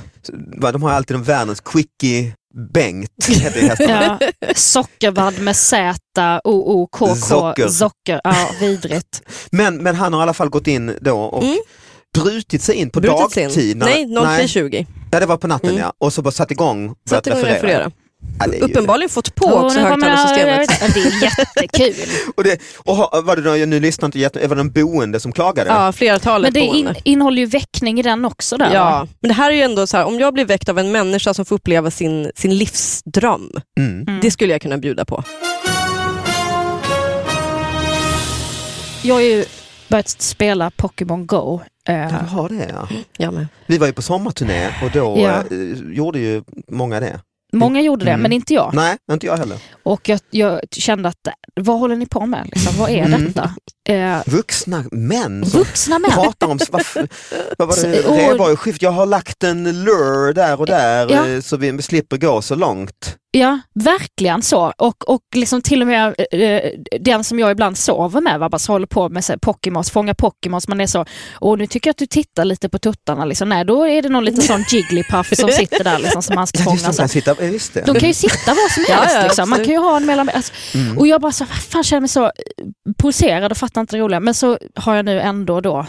De 0.71 0.83
har 0.83 0.91
alltid 0.91 1.15
de 1.15 1.23
världens 1.23 1.61
quickie 1.61 2.33
Bengt, 2.73 3.09
heter. 3.27 3.89
Ja. 3.89 4.19
Sockervadd 4.55 5.39
med 5.39 5.55
Z, 5.55 5.99
O, 6.43 6.51
O, 6.81 6.87
K, 6.91 7.07
K, 7.07 7.15
Zocker. 7.15 7.67
Zocker. 7.67 8.21
Ja, 8.23 8.49
vidrigt. 8.59 9.21
Men, 9.51 9.77
men 9.77 9.95
han 9.95 10.13
har 10.13 10.19
i 10.19 10.23
alla 10.23 10.33
fall 10.33 10.49
gått 10.49 10.67
in 10.67 10.97
då 11.01 11.19
och 11.21 11.43
Mm. 11.43 11.57
brutit 12.17 12.61
sig 12.61 12.75
in 12.75 12.89
på 12.89 12.99
Brutit 13.01 13.31
sin. 13.31 13.43
dagtid. 13.43 13.77
när- 13.77 13.85
Nej, 13.85 14.05
03.20. 14.47 14.85
Ja, 15.11 15.19
det 15.19 15.25
var 15.25 15.37
på 15.37 15.47
natten 15.47 15.69
Mm. 15.69 15.81
ja. 15.81 15.93
Och 15.97 16.13
så 16.13 16.21
bara 16.21 16.31
satt 16.31 16.51
igång 16.51 16.89
och 16.89 16.97
börjat 17.09 17.25
Satte 17.25 17.29
igång 17.29 17.39
referera. 17.51 17.55
referera. 17.67 17.91
Ja, 18.39 18.45
är 18.45 18.53
ju- 18.57 18.59
Uppenbarligen 18.63 19.09
fått 19.09 19.35
på 19.35 19.45
också 19.45 19.79
högtalarsystemet. 19.79 20.69
Det 20.93 20.99
är 20.99 21.23
jättekul. 21.23 22.07
Och 22.37 22.43
det, 22.43 22.61
och 22.77 22.95
ha- 22.95 23.21
var 23.21 23.35
det 23.35 23.57
jag 23.57 23.69
nu 23.69 23.79
lyssnar 23.79 24.05
inte 24.05 24.19
jätte, 24.19 24.47
var 24.47 24.55
det 24.55 24.61
en 24.61 24.71
boende 24.71 25.19
som 25.19 25.31
klagade? 25.31 25.69
Ja, 25.69 25.91
flertalet 25.91 26.53
Men 26.53 26.61
det 26.61 26.77
in, 26.77 26.95
innehåller 27.03 27.37
ju 27.41 27.45
väckning 27.45 27.99
i 27.99 28.03
den 28.03 28.25
också 28.25 28.57
där. 28.57 28.65
va? 28.65 28.73
Ja, 28.73 29.07
men 29.19 29.27
det 29.29 29.33
här 29.33 29.51
är 29.51 29.55
ju 29.55 29.61
ändå 29.61 29.87
så 29.87 29.97
här, 29.97 30.05
om 30.05 30.19
jag 30.19 30.33
blir 30.33 30.45
väckt 30.45 30.69
av 30.69 30.79
en 30.79 30.91
människa 30.91 31.33
som 31.33 31.45
får 31.45 31.55
uppleva 31.55 31.91
sin, 31.91 32.31
sin 32.35 32.57
livsdröm, 32.57 33.49
Mm. 33.79 34.01
Mm. 34.07 34.19
det 34.21 34.31
skulle 34.31 34.51
jag 34.53 34.61
kunna 34.61 34.77
bjuda 34.77 35.05
på. 35.05 35.23
Jag 39.03 39.15
har 39.15 39.21
ju 39.21 39.45
börjat 39.89 40.09
spela 40.09 40.71
Pokémon 40.71 41.27
Go. 41.27 41.59
Eh, 41.89 41.95
Jaha, 41.95 42.47
det 42.47 42.69
ja. 42.73 42.87
Jag 43.17 43.33
med. 43.33 43.47
Vi 43.65 43.77
var 43.77 43.87
ju 43.87 43.93
på 43.93 44.01
sommarturné 44.01 44.67
och 44.83 44.91
då 44.93 45.15
Ja. 45.19 45.43
eh, 45.55 45.93
gjorde 45.95 46.19
ju 46.19 46.43
många 46.71 46.99
det. 46.99 47.19
Många 47.59 47.81
gjorde 47.81 48.05
det, 48.05 48.11
Mm. 48.11 48.21
men 48.21 48.31
inte 48.31 48.53
jag. 48.53 48.71
Nej, 48.73 48.97
inte 49.11 49.25
jag 49.25 49.37
heller. 49.37 49.57
Och 49.83 50.09
jag, 50.09 50.19
jag 50.29 50.59
kände 50.71 51.09
att, 51.09 51.27
vad 51.61 51.79
håller 51.79 51.95
ni 51.95 52.05
på 52.05 52.25
med? 52.25 52.49
Liksom, 52.53 52.77
vad 52.79 52.89
är 52.89 53.05
Mm. 53.05 53.25
detta? 53.25 53.51
Eh, 53.89 54.17
Vuxna 54.25 54.83
män 54.91 55.45
som 55.45 55.59
vuxna 55.59 55.99
män. 55.99 56.11
pratar 56.11 56.47
om, 56.47 56.59
vad, 56.71 56.83
vad 57.57 57.67
var 57.67 57.83
det, 57.83 58.03
och- 58.07 58.17
Rheborg-skift, 58.17 58.81
jag 58.81 58.91
har 58.91 59.05
lagt 59.05 59.43
en 59.43 59.83
lure 59.83 60.33
där 60.33 60.59
och 60.59 60.65
där 60.65 61.07
Ja. 61.11 61.27
eh, 61.27 61.41
så 61.41 61.57
vi 61.57 61.81
slipper 61.81 62.17
gå 62.17 62.41
så 62.41 62.55
långt. 62.55 63.17
Ja, 63.39 63.59
verkligen 63.73 64.41
så. 64.41 64.73
Och, 64.77 65.09
och 65.09 65.21
liksom 65.35 65.61
till 65.61 65.81
och 65.81 65.87
med 65.87 66.15
eh, 66.31 66.61
den 66.99 67.23
som 67.23 67.39
jag 67.39 67.51
ibland 67.51 67.77
sover 67.77 68.21
med 68.21 68.39
var 68.39 68.49
bara 68.49 68.59
så 68.59 68.71
håller 68.71 68.87
på 68.87 69.09
med 69.09 69.25
så 69.25 69.31
här, 69.31 69.37
Pokémons, 69.37 69.91
fånga 69.91 70.13
Pokémons. 70.13 70.67
Man 70.67 70.81
är 70.81 70.87
så, 70.87 71.05
och 71.33 71.57
nu 71.57 71.67
tycker 71.67 71.87
jag 71.87 71.91
att 71.91 71.97
du 71.97 72.05
tittar 72.05 72.45
lite 72.45 72.69
på 72.69 72.79
tuttarna. 72.79 73.25
Liksom. 73.25 73.49
Nej, 73.49 73.65
då 73.65 73.87
är 73.87 74.01
det 74.01 74.09
någon 74.09 74.25
liten 74.25 74.41
sån 74.43 74.63
Jigglypuff 74.69 75.35
som 75.35 75.49
sitter 75.49 75.83
där 75.83 75.99
liksom, 75.99 76.21
som 76.23 76.35
man 76.35 76.47
ska 76.47 76.59
Ja, 76.59 76.71
just 76.71 76.83
fånga. 76.83 76.93
Så. 76.93 77.01
kan 77.01 77.09
sitta, 77.09 77.45
just 77.45 77.73
det. 77.73 77.83
De 77.85 77.99
kan 77.99 78.07
ju 78.09 78.13
sitta 78.13 78.51
var 78.51 78.69
som 78.73 78.83
helst. 78.95 79.17
liksom. 79.23 79.49
Man 79.49 79.59
kan 79.59 79.73
ju 79.73 79.77
ha 79.77 79.97
en 79.97 80.05
mellan... 80.05 80.29
Alltså, 80.29 80.53
Mm. 80.75 80.97
Och 80.97 81.07
jag 81.07 81.21
bara 81.21 81.31
så, 81.31 81.45
fan 81.45 81.83
känner 81.83 81.99
mig 82.01 82.09
så 82.09 82.25
eh, 82.25 82.31
pulserad 82.97 83.51
och 83.51 83.57
fattar 83.57 83.81
inte 83.81 83.95
det 83.95 84.01
roliga. 84.01 84.19
Men 84.19 84.33
så 84.33 84.57
har 84.75 84.95
jag 84.95 85.05
nu 85.05 85.19
ändå 85.19 85.61
då 85.61 85.85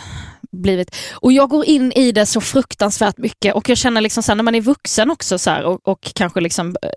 blivit... 0.57 0.97
Och 1.13 1.33
jag 1.33 1.49
går 1.49 1.65
in 1.65 1.93
i 1.93 2.13
det 2.13 2.27
så 2.27 2.41
fruktansvärt 2.41 3.19
mycket 3.19 3.55
och 3.55 3.69
jag 3.69 3.79
känner 3.79 4.01
liksom 4.01 4.23
så 4.23 4.33
här, 4.33 4.37
när 4.37 4.45
man 4.45 4.55
är 4.55 4.61
vuxen 4.61 5.11
också 5.11 5.39
så 5.39 5.51
här, 5.51 5.65
och, 5.65 5.89
och 5.89 6.11
kanske 6.15 6.41
liksom, 6.41 6.77
eh, 6.83 6.89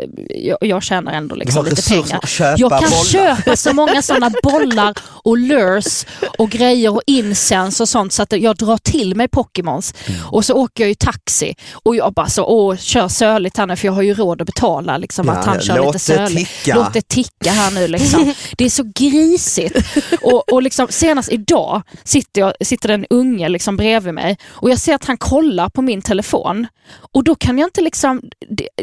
jag, 0.48 0.58
jag 0.62 0.84
tjänar 0.84 1.13
ändå 1.13 1.36
liksom 1.36 1.66
lite 1.66 1.89
pengar. 1.89 2.20
Jag 2.58 2.72
kan 2.72 2.80
bollar. 2.80 3.04
köpa 3.04 3.56
så 3.56 3.74
många 3.74 4.01
sådana 4.01 4.32
bollar 4.44 4.94
och 5.04 5.38
lures 5.38 6.06
och 6.38 6.50
grejer 6.50 6.94
och 6.94 7.01
incens 7.08 7.80
och 7.80 7.89
sånt 7.89 8.13
så 8.13 8.24
att 8.24 8.32
jag 8.32 8.56
drar 8.58 8.78
till 8.78 9.16
mig 9.16 9.28
Pokémons. 9.28 9.94
Mm. 10.06 10.22
Och 10.25 10.46
så 10.46 10.54
åker 10.54 10.84
jag 10.84 10.89
ju 10.89 10.96
taxi 10.96 11.56
och 11.72 11.96
jag 11.96 12.13
bara 12.13 12.30
så, 12.30 12.46
åh, 12.46 12.75
kör 12.75 13.08
söligt 13.08 13.58
här 13.58 13.68
nu 13.68 13.75
för 13.75 13.88
jag 13.88 13.94
har 13.94 14.01
ju 14.01 14.13
råd 14.13 14.42
att 14.42 14.46
betala 14.46 14.98
liksom 14.98 15.28
Ja, 15.28 15.34
att 15.34 15.46
han 15.46 15.62
kör 15.62 15.86
lite 15.86 16.00
söligt. 16.00 16.50
ticka. 16.63 16.75
Låt 16.75 16.94
det 16.94 17.08
ticka 17.08 17.51
här 17.51 17.72
nu 17.72 17.88
liksom. 17.88 18.34
Det 18.58 18.66
är 18.66 18.70
så 18.70 18.92
grisigt. 18.96 19.75
Och, 20.22 20.54
och 20.54 20.63
liksom, 20.63 20.88
senast 20.89 21.32
idag 21.32 21.82
sitter, 22.04 22.42
jag, 22.42 22.54
sitter 22.62 22.89
en 22.89 23.06
unge 23.10 23.49
liksom 23.50 23.77
bredvid 23.77 24.13
mig 24.13 24.38
och 24.50 24.70
jag 24.70 24.79
ser 24.79 24.96
att 24.96 25.06
han 25.06 25.18
kollar 25.18 25.70
på 25.70 25.82
min 25.82 26.01
telefon. 26.01 26.68
Och 27.13 27.24
då 27.24 27.36
kan 27.36 27.58
jag 27.58 27.68
inte 27.68 27.82
liksom, 27.82 28.22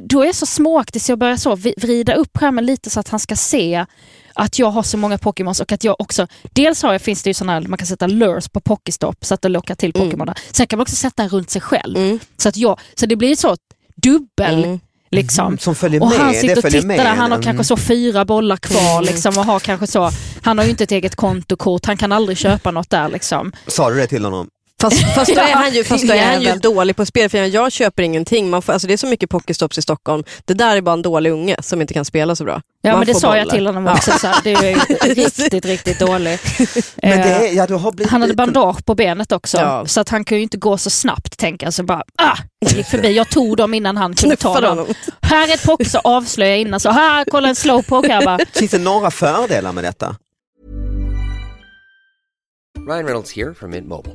då 0.02 0.22
är 0.22 0.26
jag 0.26 0.34
så 0.34 0.46
småaktig 0.46 1.02
så 1.02 1.12
jag 1.12 1.18
börjar 1.18 1.36
så 1.36 1.54
vrida 1.56 2.14
upp 2.14 2.38
skärmen 2.38 2.66
lite 2.66 2.90
så 2.90 3.00
att 3.00 3.08
han 3.08 3.20
ska 3.20 3.36
se 3.36 3.86
att 4.34 4.58
jag 4.58 4.70
har 4.70 4.82
så 4.82 4.96
många 4.96 5.18
Pokémons 5.18 5.60
och 5.60 5.72
att 5.72 5.84
jag 5.84 6.00
också, 6.00 6.26
dels 6.52 6.82
har 6.82 6.92
jag, 6.92 7.02
finns 7.02 7.22
det 7.22 7.30
ju 7.30 7.34
sådana 7.34 7.52
här, 7.52 7.60
man 7.60 7.78
kan 7.78 7.86
sätta 7.86 8.06
lures 8.06 8.48
på 8.48 8.60
Pokéstop 8.60 9.24
så 9.24 9.34
att 9.34 9.42
det 9.42 9.48
lockar 9.48 9.74
till 9.74 9.92
Mm. 9.96 10.06
Pokémoner. 10.08 10.34
Sen 10.50 10.66
kan 10.66 10.76
man 10.76 10.82
också 10.82 10.96
sätta 10.96 11.22
den 11.22 11.28
runt 11.30 11.50
sig 11.50 11.60
själv. 11.62 11.96
Mm. 11.96 12.18
Så, 12.36 12.48
att 12.48 12.56
jag, 12.56 12.78
så 12.94 13.06
det 13.06 13.16
blir 13.16 13.36
så 13.36 13.56
dubbel 13.96 14.64
Mm. 14.64 14.80
liksom. 15.10 15.46
Mm, 15.46 15.58
som 15.58 15.74
följer 15.74 16.02
Och 16.02 16.08
med. 16.08 16.18
han 16.18 16.34
sitter 16.34 16.58
och 16.58 16.64
tittar 16.64 16.86
med. 16.86 16.98
där, 16.98 17.04
han 17.04 17.18
har 17.18 17.26
Mm. 17.26 17.42
kanske 17.42 17.64
så 17.64 17.76
fyra 17.76 18.24
bollar 18.24 18.56
kvar 18.56 19.02
liksom, 19.02 19.38
och 19.38 19.44
har 19.44 19.60
kanske 19.60 19.86
så, 19.86 20.10
han 20.42 20.58
har 20.58 20.64
ju 20.64 20.70
inte 20.70 20.84
ett 20.84 20.92
eget 20.92 21.16
kontokort, 21.16 21.86
han 21.86 21.96
kan 21.96 22.12
aldrig 22.12 22.38
köpa 22.38 22.70
något 22.70 22.90
där 22.90 23.08
liksom. 23.08 23.52
Sa 23.66 23.90
du 23.90 23.96
det 23.96 24.06
till 24.06 24.24
honom? 24.24 24.48
Fast, 24.80 25.02
fast 25.14 25.34
då 25.34 25.40
är 25.40 25.54
han 25.54 25.74
ju, 25.74 25.84
fast 25.84 26.06
då 26.08 26.14
är 26.14 26.24
han 26.32 26.42
ju 26.42 26.52
dålig 26.52 26.96
på 26.96 27.06
spel, 27.06 27.30
för 27.30 27.38
jag 27.38 27.72
köper 27.72 28.02
ingenting. 28.02 28.50
Man 28.50 28.62
får, 28.62 28.72
alltså 28.72 28.88
det 28.88 28.92
är 28.92 28.96
så 28.98 29.06
mycket 29.06 29.30
Pokéstops 29.30 29.78
i 29.78 29.82
Stockholm. 29.82 30.24
Det 30.44 30.54
där 30.54 30.76
är 30.76 30.80
bara 30.80 30.92
en 30.92 31.02
dålig 31.02 31.30
unge 31.30 31.56
som 31.62 31.80
inte 31.80 31.94
kan 31.94 32.04
spela 32.04 32.36
så 32.36 32.44
bra. 32.44 32.60
Ja 32.82 32.90
Man 32.90 32.98
men 32.98 33.06
det 33.06 33.14
sa 33.14 33.36
jag 33.36 33.44
bollar. 33.46 33.54
till 33.56 33.66
honom 33.66 33.86
också, 33.86 34.10
så 34.10 34.26
här, 34.26 34.36
det 34.44 34.52
är 34.52 34.70
ju 34.70 34.76
riktigt, 35.14 35.64
riktigt 35.64 35.98
dålig. 35.98 36.38
Men 37.02 37.18
det 37.20 37.24
Eh, 37.28 37.40
är, 37.40 37.52
ja, 37.56 37.66
du 37.66 37.74
har 37.74 37.92
blivit 37.92 38.10
han 38.12 38.20
hade 38.22 38.34
bandage 38.34 38.84
på 38.84 38.94
benet 38.94 39.32
också, 39.32 39.56
Ja. 39.56 39.86
så 39.86 40.00
att 40.00 40.08
han 40.08 40.24
kunde 40.24 40.38
ju 40.38 40.42
inte 40.42 40.56
gå 40.56 40.78
så 40.78 40.90
snabbt 40.90 41.38
tänker 41.38 41.66
jag. 41.66 41.74
Så 41.74 41.82
bara, 41.82 42.02
ah, 42.18 42.36
jag 42.58 42.72
gick 42.72 42.86
förbi. 42.86 43.12
Jag 43.16 43.28
tog 43.30 43.56
dem 43.56 43.74
innan 43.74 43.96
han 43.96 44.14
kunde 44.14 44.36
ta 44.36 44.60
dem. 44.60 44.86
Här 45.22 45.48
är 45.50 45.54
ett 45.54 45.64
poke, 45.66 45.84
så 45.84 45.98
avslöjar 45.98 46.50
jag 46.50 46.60
innan. 46.60 46.80
Så 46.80 46.90
här, 46.90 47.24
kolla 47.30 47.48
en 47.48 47.54
slowpoke 47.56 48.08
här 48.12 48.24
bara. 48.24 48.38
Finns 48.52 48.70
det 48.70 48.78
några 48.78 49.10
fördelar 49.10 49.72
med 49.72 49.84
detta? 49.84 50.16
Ryan 52.88 53.04
Reynolds 53.04 53.32
here 53.36 53.54
from 53.54 53.70
Mint 53.70 53.88
Mobile. 53.88 54.14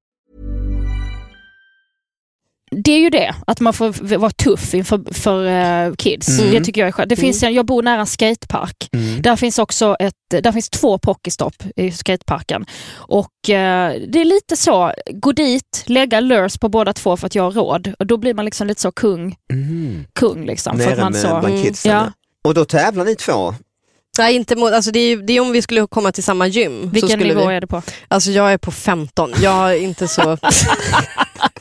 Det 2.75 2.91
är 2.91 2.99
ju 2.99 3.09
det, 3.09 3.35
att 3.47 3.59
man 3.59 3.73
får 3.73 4.17
vara 4.17 4.31
tuff 4.31 4.73
inför 4.73 5.13
för, 5.13 5.45
eh, 5.47 5.93
kids. 5.95 6.39
Mm. 6.39 6.51
Det 6.51 6.63
tycker 6.63 6.81
jag 6.81 6.87
är 6.87 6.91
skönt. 6.91 7.09
Det 7.09 7.15
finns 7.15 7.43
en, 7.43 7.53
jag 7.53 7.65
bor 7.65 7.83
nära 7.83 7.99
en 7.99 8.07
skatepark. 8.07 8.89
Mm. 8.93 9.21
Där 9.21 9.35
finns 9.35 9.59
också 9.59 9.95
ett, 9.99 10.13
där 10.43 10.51
finns 10.51 10.69
två 10.69 10.97
pocketstopp 10.97 11.55
i 11.75 11.91
skateparken. 11.91 12.65
Och 12.93 13.49
eh, 13.49 13.93
det 14.07 14.21
är 14.21 14.25
lite 14.25 14.57
så, 14.57 14.91
gå 15.11 15.31
dit, 15.31 15.83
lägga 15.85 16.19
lures 16.19 16.57
på 16.57 16.69
båda 16.69 16.93
två 16.93 17.17
för 17.17 17.27
att 17.27 17.35
jag 17.35 17.43
har 17.43 17.51
råd. 17.51 17.93
Och 17.99 18.07
då 18.07 18.17
blir 18.17 18.33
man 18.33 18.45
liksom 18.45 18.67
lite 18.67 18.81
så 18.81 18.91
kung. 18.91 19.35
Kung 20.19 20.45
liksom. 20.45 20.77
för 20.79 20.83
att 20.83 20.89
Nere 20.91 21.01
man 21.01 21.11
med 21.11 21.21
så, 21.21 21.39
bland 21.39 21.63
kidsen. 21.63 21.91
ja. 21.91 22.11
Och 22.43 22.53
då 22.53 22.65
tävlar 22.65 23.05
ni 23.05 23.15
två. 23.15 23.53
Nej, 24.17 24.35
inte 24.35 24.55
mot, 24.55 24.73
alltså 24.73 24.91
det, 24.91 24.99
är, 24.99 25.09
ju- 25.09 25.21
det 25.21 25.33
är 25.33 25.39
om 25.41 25.51
vi 25.51 25.61
skulle 25.61 25.87
komma 25.87 26.11
till 26.11 26.23
samma 26.23 26.47
gym. 26.47 26.81
så 26.83 26.89
Vilken 26.89 27.09
skulle 27.09 27.33
nivå 27.33 27.47
vi, 27.47 27.55
är 27.55 27.61
det 27.61 27.67
på? 27.67 27.81
Alltså 28.07 28.31
jag 28.31 28.53
är 28.53 28.57
på 28.57 28.71
15. 28.71 29.31
Jag 29.41 29.71
är 29.71 29.77
inte 29.77 30.07
så... 30.07 30.37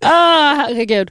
Ah, 0.00 0.54
herregud. 0.54 1.10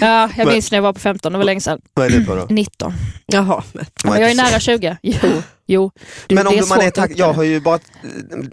Ja, 0.00 0.30
jag 0.36 0.46
Men- 0.46 0.54
minns 0.54 0.70
när 0.70 0.76
jag 0.78 0.82
var 0.82 0.92
på 0.92 1.00
15, 1.00 1.32
det 1.32 1.38
var 1.38 1.44
länge 1.44 1.60
sedan. 1.60 1.80
Vad 1.94 2.06
är 2.06 2.10
du 2.10 2.24
på 2.24 2.34
då? 2.34 2.46
19. 2.50 2.92
Jaha. 3.26 3.62
men- 3.72 3.84
Men 4.04 4.20
jag 4.20 4.30
är 4.30 4.34
nära 4.34 4.60
20. 4.60 4.96
Jo, 5.02 5.42
jo. 5.66 5.90
Du, 6.26 6.34
Men 6.34 6.46
om 6.46 6.54
är 6.54 6.66
man 6.66 6.78
är 6.78 6.82
svårt 6.82 6.88
att 6.88 6.94
tax- 6.94 7.14
jag 7.16 7.32
har 7.32 7.42
ju 7.42 7.60
bara 7.60 7.74
eh, 7.74 7.80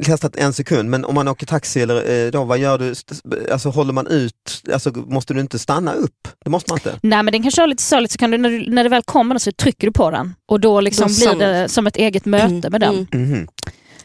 testat 0.05 0.35
en 0.35 0.53
sekund, 0.53 0.89
men 0.89 1.05
om 1.05 1.15
man 1.15 1.27
åker 1.27 1.45
taxi 1.45 1.81
eller 1.81 2.25
eh, 2.25 2.31
då, 2.31 2.43
vad 2.43 2.57
gör 2.57 2.77
du? 2.77 2.93
Alltså 3.51 3.69
håller 3.69 3.93
man 3.93 4.07
ut, 4.07 4.63
alltså 4.73 4.89
måste 4.91 5.33
du 5.33 5.39
inte 5.39 5.59
stanna 5.59 5.93
upp? 5.93 6.27
Det 6.45 6.49
måste 6.49 6.71
man 6.71 6.77
inte. 6.77 6.99
Nej 7.03 7.23
men 7.23 7.31
den 7.31 7.41
kan 7.43 7.51
köra 7.51 7.65
lite 7.65 7.83
sörligt 7.83 8.11
så 8.11 8.17
kan 8.17 8.31
du 8.31 8.37
när, 8.37 8.49
du 8.49 8.69
när 8.71 8.83
det 8.83 8.89
väl 8.89 9.03
kommer 9.03 9.37
så 9.37 9.51
trycker 9.51 9.87
du 9.87 9.93
på 9.93 10.11
den 10.11 10.33
och 10.47 10.59
då 10.59 10.81
liksom 10.81 11.07
Då 11.07 11.13
blir 11.13 11.27
sam- 11.27 11.39
det 11.39 11.69
som 11.69 11.87
ett 11.87 11.97
eget 11.97 12.25
möte 12.25 12.69
med 12.69 12.81
den. 12.81 13.07
Mm. 13.13 13.31
Mhm. 13.31 13.47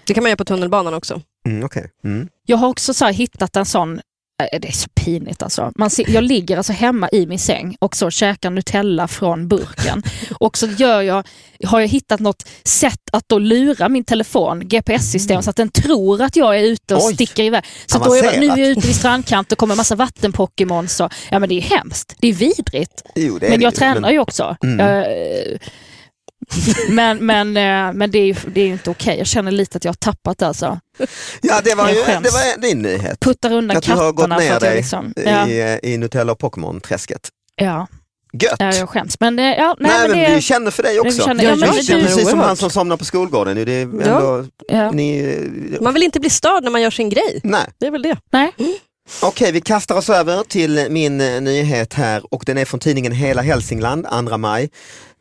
Det 0.04 0.14
kan 0.14 0.22
man 0.22 0.30
göra 0.30 0.36
på 0.36 0.44
tunnelbanan 0.44 0.94
också. 0.94 1.20
Mm, 1.50 1.64
okej. 1.64 1.90
mm. 2.04 2.28
Jag 2.46 2.56
har 2.56 2.68
också 2.68 2.94
så 2.94 3.06
hittat 3.06 3.56
en 3.56 3.66
sån 3.66 4.00
äh, 4.52 4.60
det 4.60 4.68
är 4.68 4.72
så 4.72 4.88
pinigt 4.94 5.42
alltså. 5.42 5.72
Man 5.76 5.90
ser, 5.90 6.10
jag 6.10 6.24
ligger 6.24 6.56
alltså 6.56 6.72
hemma 6.72 7.08
i 7.12 7.26
min 7.26 7.38
säng 7.38 7.76
och 7.80 7.96
så 7.96 8.10
käkar 8.10 8.50
Nutella 8.50 9.08
från 9.08 9.48
burken. 9.48 10.02
Och 10.40 10.58
så 10.58 10.66
gör 10.66 11.02
jag, 11.02 11.26
har 11.64 11.80
jag 11.80 11.88
hittat 11.88 12.20
något 12.20 12.48
sätt 12.64 13.00
att 13.12 13.24
då 13.28 13.38
lura 13.38 13.88
min 13.88 14.04
telefon, 14.04 14.68
GPS-system, 14.68 15.42
så 15.42 15.50
att 15.50 15.56
den 15.56 15.68
tror 15.68 16.22
att 16.22 16.36
jag 16.36 16.58
är 16.58 16.62
ute 16.62 16.94
och 16.94 17.04
Oj. 17.06 17.14
sticker 17.14 17.42
iväg. 17.44 17.64
Så 17.86 17.98
då 17.98 18.14
är 18.14 18.24
jag, 18.24 18.40
nu 18.40 18.46
är 18.46 18.56
jag 18.56 18.68
ute 18.68 18.86
vid 18.86 18.96
strandkant 18.96 19.52
och 19.52 19.58
kommer 19.58 19.76
massa 19.76 19.94
vattenpokémon. 19.94 20.88
Så, 20.88 21.08
ja 21.30 21.38
men 21.38 21.48
det 21.48 21.54
är 21.54 21.60
hemskt, 21.62 22.14
det 22.18 22.28
är 22.28 22.32
vidrigt. 22.32 23.02
Jo, 23.14 23.38
det 23.38 23.46
är 23.46 23.50
Men 23.50 23.58
det 23.58 23.64
jag 23.64 23.72
ju, 23.72 23.76
tränar 23.78 24.00
men- 24.00 24.12
ju 24.12 24.18
också. 24.18 24.56
Mm. 24.62 24.80
Eh, 24.80 25.58
men 26.88 27.26
men, 27.26 27.56
eh, 27.56 27.92
men 27.92 28.10
det, 28.10 28.18
är 28.18 28.26
ju, 28.26 28.34
det 28.54 28.60
är 28.60 28.66
inte 28.66 28.90
okej. 28.90 29.18
Jag 29.18 29.26
känner 29.26 29.52
lite 29.52 29.76
att 29.78 29.84
jag 29.84 29.90
har 29.90 29.94
tappat 29.96 30.38
det 30.38 30.46
alltså. 30.46 30.80
Ja, 31.40 31.60
det 31.64 31.74
var 31.74 31.88
ju 31.88 31.94
det 31.94 32.04
var 32.30 32.60
din 32.60 32.82
nyhet. 32.82 33.20
Puttar 33.20 33.52
undan 33.52 33.76
Att 33.76 33.82
du 33.82 33.92
har 33.92 34.12
gått 34.12 34.16
katterna 34.16 34.36
ner 34.38 34.52
att 34.54 34.60
dig 34.60 34.76
liksom... 34.76 35.12
Ja, 35.16 35.48
i, 35.48 35.60
eh, 35.82 35.90
i 35.92 35.96
Nutella 35.98 36.32
och 36.32 36.38
Pokémon-träsket. 36.38 37.28
ja, 37.56 37.86
Gött! 38.32 38.56
ja, 38.58 38.74
jag 38.74 38.88
skäms. 38.88 39.20
Men 39.20 39.38
ja, 39.38 39.76
nej, 39.78 39.90
Nej, 39.98 40.08
men 40.08 40.18
det... 40.18 40.34
vi 40.34 40.40
känner 40.42 40.70
för 40.70 40.82
dig 40.82 41.00
också. 41.00 41.22
känner- 41.24 41.44
ja, 41.44 41.56
men 41.56 41.72
känner 41.82 42.00
du- 42.00 42.06
precis 42.06 42.30
som 42.30 42.38
han 42.38 42.56
som 42.56 42.70
somnar 42.70 42.96
på 42.96 43.04
skolgården. 43.04 43.56
Det 43.66 43.72
är 43.72 43.82
ändå, 43.82 44.04
Ja. 44.68 44.76
Ja. 44.76 44.90
ni, 44.90 45.78
Man 45.80 45.94
vill 45.94 46.02
inte 46.02 46.20
bli 46.20 46.30
störd 46.30 46.64
när 46.64 46.70
man 46.70 46.82
gör 46.82 46.90
sin 46.90 47.08
grej. 47.08 47.40
nej. 47.44 47.66
Det 47.80 47.86
är 47.86 47.90
väl 47.90 48.02
det. 48.02 48.16
Nej. 48.32 48.52
Okej, 49.22 49.52
vi 49.52 49.60
kastar 49.60 49.94
oss 49.94 50.10
över 50.10 50.42
till 50.42 50.86
min 50.90 51.20
eh, 51.20 51.40
nyhet 51.40 51.94
här 51.94 52.34
och 52.34 52.42
den 52.46 52.58
är 52.58 52.64
från 52.64 52.80
tidningen 52.80 53.12
Hela 53.12 53.42
Hälsingland, 53.42 54.06
2 54.28 54.38
maj. 54.38 54.70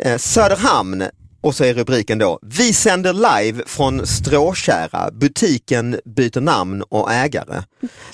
Eh, 0.04 0.18
Söderhamn 0.18 1.04
och 1.42 1.56
så 1.56 1.64
är 1.64 1.74
rubriken 1.74 2.18
då, 2.18 2.40
vi 2.42 2.74
sänder 2.74 3.14
live 3.14 3.64
från 3.66 4.08
Stråkärra, 4.08 5.12
butiken 5.12 6.00
byter 6.06 6.42
namn 6.42 6.82
och 6.82 7.14
ägare. 7.14 7.64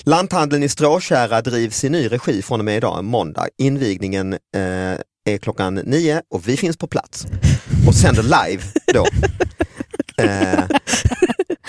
Lanthandeln 0.00 0.62
i 0.62 0.68
Stråkärra 0.68 1.42
drivs 1.42 1.84
i 1.84 1.88
ny 1.88 2.08
regi 2.08 2.42
från 2.42 2.60
och 2.60 2.64
med 2.64 2.76
idag, 2.76 3.04
måndag. 3.04 3.48
Invigningen 3.58 4.32
eh, 4.32 4.98
är 5.24 5.38
klockan 5.38 5.74
nio 5.74 6.22
och 6.30 6.48
vi 6.48 6.56
finns 6.56 6.76
på 6.76 6.86
plats 6.86 7.26
och 7.88 7.94
sänder 7.94 8.22
live 8.22 8.62
då. 8.94 9.06
Eh, 10.16 10.64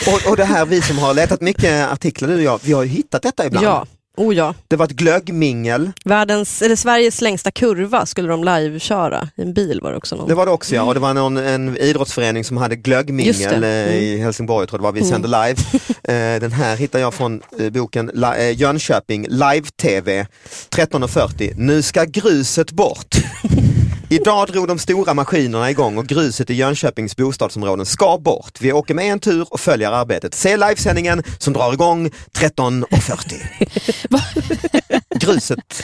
och, 0.08 0.30
och 0.30 0.38
det 0.38 0.46
här, 0.46 0.66
vi 0.66 0.82
som 0.82 0.98
har 0.98 1.14
letat 1.14 1.42
mycket 1.42 1.92
artiklar, 1.92 2.30
du 2.30 2.36
och 2.36 2.42
jag, 2.42 2.60
vi 2.64 2.74
har 2.74 2.84
ju 2.84 2.90
hittat 2.90 3.22
detta 3.22 3.46
ibland. 3.46 3.66
Ja. 3.66 3.86
Oh 4.18 4.36
ja. 4.36 4.54
Det 4.68 4.76
var 4.76 4.86
ett 4.86 4.92
glöggmingel, 4.92 5.92
Världens, 6.06 6.62
eller 6.62 6.76
Sveriges 6.76 7.22
längsta 7.22 7.52
kurva 7.52 8.06
skulle 8.06 8.28
de 8.28 8.44
live-köra. 8.44 9.30
I 9.36 9.42
en 9.42 9.54
bil 9.54 9.80
var 9.82 9.92
det 9.92 9.98
också 9.98 10.16
någon. 10.16 10.28
det 10.28 10.36
var 10.36 10.46
det 10.46 10.52
också 10.52 10.76
ja, 10.76 10.84
och 10.84 10.94
det 10.94 11.00
var 11.00 11.14
någon, 11.14 11.38
en 11.38 11.78
idrottsförening 11.78 12.44
som 12.44 12.58
hade 12.58 12.76
glöggmingel 12.76 13.64
eh, 13.64 13.70
i 13.70 14.12
Mm. 14.16 14.24
Helsingborg, 14.24 14.68
tror 14.68 14.78
jag 14.84 14.94
det 14.94 15.00
var, 15.00 15.04
vi 15.04 15.10
sände 15.10 15.28
live. 15.28 15.56
Eh, 16.08 16.40
Den 16.40 16.52
här 16.52 16.76
hittar 16.76 17.00
jag 17.00 17.14
från 17.14 17.42
eh, 17.60 17.70
boken 17.70 18.12
Jönköping, 18.56 19.28
live-tv 19.30 20.28
13.40. 20.70 21.54
Nu 21.58 21.82
ska 21.82 22.04
gruset 22.04 22.72
bort. 22.72 23.16
Idag 24.10 24.48
drog 24.48 24.68
de 24.68 24.80
stora 24.80 25.14
maskinerna 25.14 25.70
igång 25.70 25.98
och 25.98 26.08
gruset 26.08 26.50
i 26.50 26.54
Jönköpings 26.54 27.16
bostadsområden 27.16 27.86
ska 27.86 28.18
bort. 28.18 28.62
Vi 28.62 28.74
åker 28.74 28.94
med 28.94 29.06
en 29.06 29.20
tur 29.20 29.48
och 29.50 29.60
följer 29.60 29.92
arbetet. 29.92 30.34
Se 30.34 30.58
livesändningen 30.58 31.24
som 31.40 31.54
drar 31.54 31.74
igång 31.74 32.10
13.40. 32.34 35.20
gruset, 35.20 35.84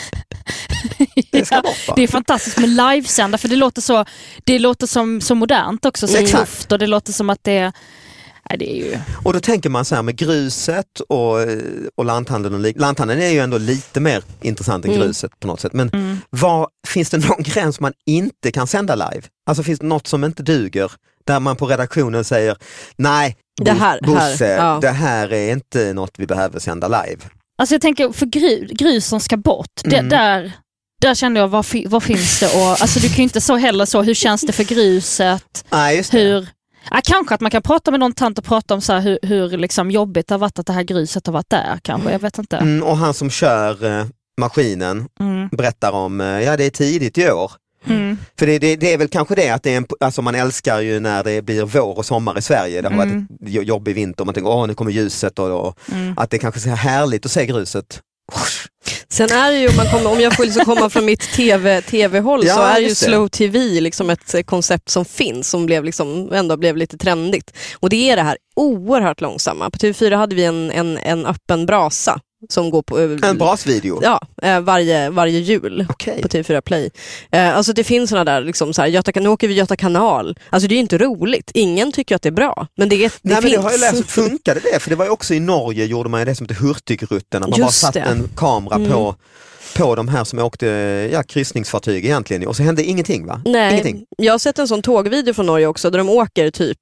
det 1.32 1.46
ska 1.46 1.62
bort 1.62 1.88
va? 1.88 1.94
Det 1.96 2.04
är 2.04 2.08
fantastiskt 2.08 2.58
med 2.58 2.70
livesända 2.70 3.38
för 3.38 3.48
det 3.48 3.56
låter 3.56 3.82
så, 3.82 4.06
det 4.44 4.60
låter 4.60 4.88
som, 4.88 5.22
så 5.22 5.36
modernt 5.36 5.86
också, 5.86 6.08
så 6.08 6.28
tufft 6.28 6.72
och 6.72 6.80
det 6.80 6.88
låter 6.88 7.14
som 7.14 7.30
att 7.30 7.44
det 7.44 7.62
Nej, 7.62 7.72
det 8.58 8.72
är 8.72 8.76
ju... 8.76 8.98
Och 9.24 9.34
då 9.34 9.40
tänker 9.40 9.70
man 9.70 9.86
så 9.86 9.96
här 9.96 10.02
med 10.02 10.16
gruset 10.16 11.00
och, 11.10 11.38
och 11.96 12.06
lanthandeln. 12.06 12.56
Och 12.66 12.74
lanthandeln 12.76 13.22
är 13.22 13.30
ju 13.30 13.40
ändå 13.40 13.58
lite 13.58 14.00
mer 14.00 14.24
intressant 14.42 14.86
än 14.86 14.92
Mm. 14.92 15.04
gruset 15.08 15.40
på 15.40 15.48
något 15.48 15.60
sätt. 15.60 15.74
Men 15.74 15.90
Mm. 15.90 16.18
vad, 16.30 16.68
finns 16.88 17.10
det 17.10 17.18
någon 17.28 17.44
gräns 17.44 17.80
man 17.80 17.94
inte 18.06 18.52
kan 18.52 18.68
sända 18.68 18.96
live? 18.96 19.22
Alltså 19.50 19.64
finns 19.64 19.80
det 19.80 19.86
något 19.86 20.08
som 20.08 20.24
inte 20.24 20.44
duger? 20.44 20.92
Där 21.26 21.40
man 21.40 21.56
på 21.56 21.66
redaktionen 21.68 22.24
säger 22.24 22.58
nej, 22.96 23.38
Det 23.62 23.72
här- 23.72 24.00
Bo- 24.04 24.14
Bosse, 24.14 24.46
här, 24.46 24.58
ja. 24.58 24.80
det 24.82 24.90
här 24.90 25.34
är 25.34 25.52
inte 25.52 25.94
något 25.94 26.12
vi 26.18 26.28
behöver 26.28 26.60
sända 26.60 26.88
live. 26.88 27.22
Alltså 27.58 27.76
jag 27.76 27.82
tänker 27.82 28.12
för 28.12 28.26
gru, 28.26 28.68
grus 28.72 29.06
som 29.08 29.20
ska 29.20 29.38
bort, 29.38 29.68
det, 29.84 29.96
Mm. 29.98 30.10
där, 30.10 30.52
där 31.02 31.16
kände 31.16 31.40
jag 31.40 31.48
vad, 31.48 31.66
fi, 31.66 31.86
vad 31.88 32.04
finns 32.04 32.40
det 32.40 32.46
och 32.48 32.82
alltså 32.82 33.00
du 33.00 33.08
kan 33.08 33.18
ju 33.18 33.24
inte 33.24 33.42
så 33.42 33.56
heller 33.56 33.86
så, 33.86 34.02
hur 34.02 34.14
känns 34.14 34.42
det 34.42 34.54
för 34.54 34.64
gruset? 34.64 35.66
Det. 35.70 36.14
Hur, 36.14 36.48
ja, 36.92 37.02
kanske 37.04 37.36
att 37.36 37.42
man 37.42 37.52
kan 37.52 37.62
prata 37.62 37.92
med 37.92 38.00
någon 38.00 38.14
tant 38.14 38.38
och 38.38 38.44
prata 38.46 38.74
om 38.74 38.82
så 38.82 38.94
hur, 38.94 39.20
hur 39.22 39.50
liksom 39.58 39.92
jobbigt 39.92 40.28
det 40.28 40.34
har 40.34 40.40
varit 40.40 40.60
att 40.60 40.66
det 40.66 40.74
här 40.74 40.84
gruset 40.84 41.28
har 41.28 41.34
varit 41.34 41.50
där 41.50 41.80
kanske, 41.84 42.12
jag 42.12 42.20
vet 42.20 42.38
inte. 42.38 42.58
Mm, 42.58 42.84
och 42.84 42.98
han 42.98 43.14
som 43.14 43.30
kör 43.30 43.86
eh, 44.00 44.06
maskinen 44.42 45.08
Mm. 45.20 45.48
berättar 45.52 45.92
om, 45.92 46.22
eh, 46.22 46.28
ja 46.28 46.58
det 46.58 46.66
är 46.66 46.70
tidigt 46.70 47.18
i 47.18 47.32
år. 47.32 47.52
Mm. 47.86 48.18
För 48.40 48.46
det, 48.48 48.60
det, 48.60 48.76
det 48.76 48.94
är 48.94 48.98
väl 48.98 49.08
kanske 49.08 49.36
det 49.36 49.50
att 49.50 49.64
det 49.64 49.74
är 49.74 49.78
en, 49.78 49.86
alltså 50.00 50.22
man 50.22 50.36
älskar 50.36 50.80
ju 50.80 51.00
när 51.00 51.24
det 51.24 51.42
blir 51.42 51.64
vår 51.64 51.98
och 51.98 52.06
sommar 52.06 52.38
i 52.38 52.42
Sverige. 52.42 52.82
Det 52.82 52.88
har 52.90 53.04
Mm. 53.04 53.28
varit 53.28 53.28
jo- 53.54 53.62
jobbig 53.62 53.96
vinter, 53.96 54.26
man 54.26 54.34
tänker 54.34 54.50
åh 54.52 54.68
nu 54.68 54.74
kommer 54.74 54.92
ljuset 54.92 55.40
och, 55.40 55.68
och 55.68 55.80
Mm. 55.92 56.14
att 56.18 56.30
det 56.30 56.38
kanske 56.40 56.70
är 56.72 56.76
härligt 56.76 57.26
att 57.26 57.32
se 57.32 57.46
gruset. 57.46 58.02
Sen 59.28 59.38
är 59.38 59.52
det 59.52 59.58
ju, 59.58 59.68
om, 59.68 59.76
man 59.76 59.86
kommer, 59.86 60.12
om 60.12 60.20
jag 60.20 60.36
får 60.36 60.44
liksom 60.44 60.66
komma 60.66 60.90
från 60.90 61.06
mitt 61.06 61.20
TV, 61.20 61.82
TV-håll 61.82 62.42
Ja, 62.46 62.56
så 62.56 62.62
är 62.62 62.80
ju 62.80 62.96
slow 62.96 63.28
TV 63.28 63.82
liksom 63.82 64.10
ett 64.10 64.34
eh, 64.34 64.42
koncept 64.42 64.90
som 64.90 65.06
finns 65.06 65.50
som 65.50 65.66
blev 65.66 65.84
liksom, 65.84 66.34
ändå 66.34 66.58
blev 66.58 66.78
lite 66.78 66.98
trendigt. 66.98 67.58
Och 67.80 67.90
det 67.90 68.10
är 68.10 68.16
det 68.16 68.22
här 68.22 68.38
oerhört 68.56 69.22
långsamma. 69.22 69.70
På 69.70 69.78
TV4 69.78 70.16
hade 70.16 70.36
vi 70.36 70.44
en, 70.44 70.72
en, 70.72 70.98
en 70.98 71.26
öppen 71.26 71.66
brasa 71.66 72.20
som 72.50 72.70
går 72.70 72.82
på... 72.82 73.00
eh, 73.00 73.30
En 73.30 73.38
brasvideo? 73.38 74.00
Ja, 74.04 74.22
eh, 74.42 74.60
varje, 74.60 75.10
varje 75.10 75.40
jul 75.40 75.86
Okej. 75.90 76.22
på 76.22 76.28
TV4 76.28 76.62
Play. 76.62 76.90
Eh, 77.32 77.58
alltså 77.58 77.74
det 77.74 77.84
finns 77.84 78.10
såna 78.10 78.24
där, 78.24 78.42
liksom 78.42 78.74
så 78.74 78.82
här, 78.82 78.90
Göta, 78.90 79.20
nu 79.20 79.30
åker 79.30 79.48
vi 79.48 79.54
Göta 79.54 79.76
kanal. 79.76 80.40
Alltså 80.50 80.68
det 80.68 80.76
är 80.76 80.80
inte 80.80 80.98
roligt. 80.98 81.52
Ingen 81.54 81.92
tycker 81.92 82.16
att 82.16 82.22
det 82.22 82.30
är 82.30 82.34
bra. 82.34 82.68
Men 82.78 82.90
det, 82.90 82.98
det 82.98 83.02
Nej, 83.22 83.34
men 83.34 83.42
finns. 83.42 83.56
det 83.56 83.62
har 83.62 83.72
jag 83.72 83.80
läst, 83.80 84.12
funkade 84.12 84.60
det? 84.74 84.80
För 84.80 84.90
det 84.90 84.96
var 84.96 85.06
ju 85.06 85.12
också 85.12 85.34
i 85.34 85.40
Norge 85.40 85.86
gjorde 85.86 86.10
man 86.10 86.26
det 86.26 86.36
som 86.36 86.46
heter 86.50 86.62
Hurtigrutten, 86.62 87.44
att 87.44 87.50
man 87.50 87.60
Just 87.60 87.68
bara 87.68 87.72
satt 87.72 87.94
det. 87.94 88.00
Mm. 88.00 88.20
en 88.24 88.30
kamera 88.36 88.78
på, 88.92 89.16
på 89.78 89.96
de 89.96 90.08
här 90.08 90.24
som 90.24 90.40
åkte 90.40 90.66
ja, 91.14 91.24
kryssningsfartyg 91.24 92.06
egentligen 92.06 92.48
och 92.48 92.56
så 92.56 92.64
hände 92.64 92.84
ingenting 92.84 93.26
va? 93.26 93.42
Nej, 93.46 93.72
Ingenting. 93.74 94.06
jag 94.18 94.34
har 94.34 94.40
sett 94.40 94.60
en 94.60 94.68
sån 94.68 94.82
tågvideo 94.82 95.34
från 95.34 95.46
Norge 95.46 95.68
också 95.68 95.90
där 95.90 95.98
de 95.98 96.10
åker 96.10 96.50
typ 96.52 96.78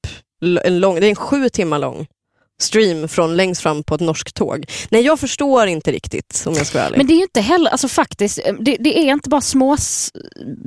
en 0.64 0.80
lång, 0.80 1.00
det 1.00 1.06
är 1.06 1.10
en 1.10 1.16
sju 1.16 1.50
timmar 1.50 1.80
lång 1.80 2.08
stream 2.62 3.08
från 3.08 3.36
längst 3.38 3.62
fram 3.62 3.84
på 3.84 3.96
ett 3.96 4.02
norskt 4.02 4.36
tåg. 4.36 4.66
Nej, 4.90 5.02
jag 5.02 5.20
förstår 5.20 5.68
inte 5.68 5.92
riktigt 5.92 6.44
om 6.48 6.54
jag 6.54 6.68
ska 6.68 6.78
vara 6.78 6.86
ärlig. 6.88 6.98
Men 6.98 7.08
det 7.08 7.14
är 7.14 7.16
ju 7.18 7.22
inte 7.24 7.42
heller, 7.42 7.72
alltså 7.72 7.88
faktiskt, 7.88 8.40
det, 8.60 8.78
det 8.80 9.00
är 9.00 9.14
inte 9.14 9.30
bara 9.30 9.42
små 9.42 9.78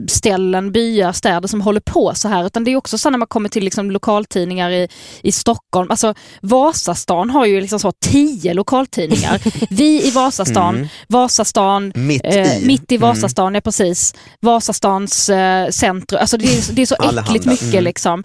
ställen, 0.09 0.72
byar, 0.72 1.12
städer 1.12 1.48
som 1.48 1.61
håller 1.61 1.81
på 1.81 2.12
så 2.14 2.28
här 2.28 2.46
utan 2.46 2.64
det 2.64 2.70
är 2.70 2.76
också 2.76 2.98
så 2.98 3.11
när 3.11 3.18
man 3.18 3.28
kommer 3.28 3.48
till 3.48 3.64
liksom 3.64 3.90
lokaltidningar 3.90 4.70
i, 4.70 4.88
i 5.22 5.33
Stockholm. 5.33 5.90
Alltså 5.90 6.14
Vasastan 6.40 7.31
har 7.31 7.46
ju 7.46 7.61
liksom 7.61 7.81
så 7.81 7.92
tio 7.92 8.55
lokaltidningar. 8.55 9.40
Vi 9.74 10.07
i 10.07 10.11
Vasastan, 10.11 10.88
Vasastan, 11.09 11.92
Mitt 11.94 12.24
eh, 12.24 12.62
i. 12.62 12.66
mitt 12.66 12.92
i 12.92 12.96
Vasastan, 12.96 13.55
ja 13.55 13.61
precis. 13.61 14.14
Vasastans 14.40 15.28
eh, 15.28 15.68
centrum, 15.68 16.20
alltså 16.20 16.37
det 16.37 16.44
är, 16.44 16.72
det 16.72 16.83
är 16.83 16.87
så 16.87 16.94
Allehanda. 16.94 17.22
äckligt 17.22 17.46
mycket 17.46 17.62
Mm. 17.72 17.85
liksom. 17.85 18.24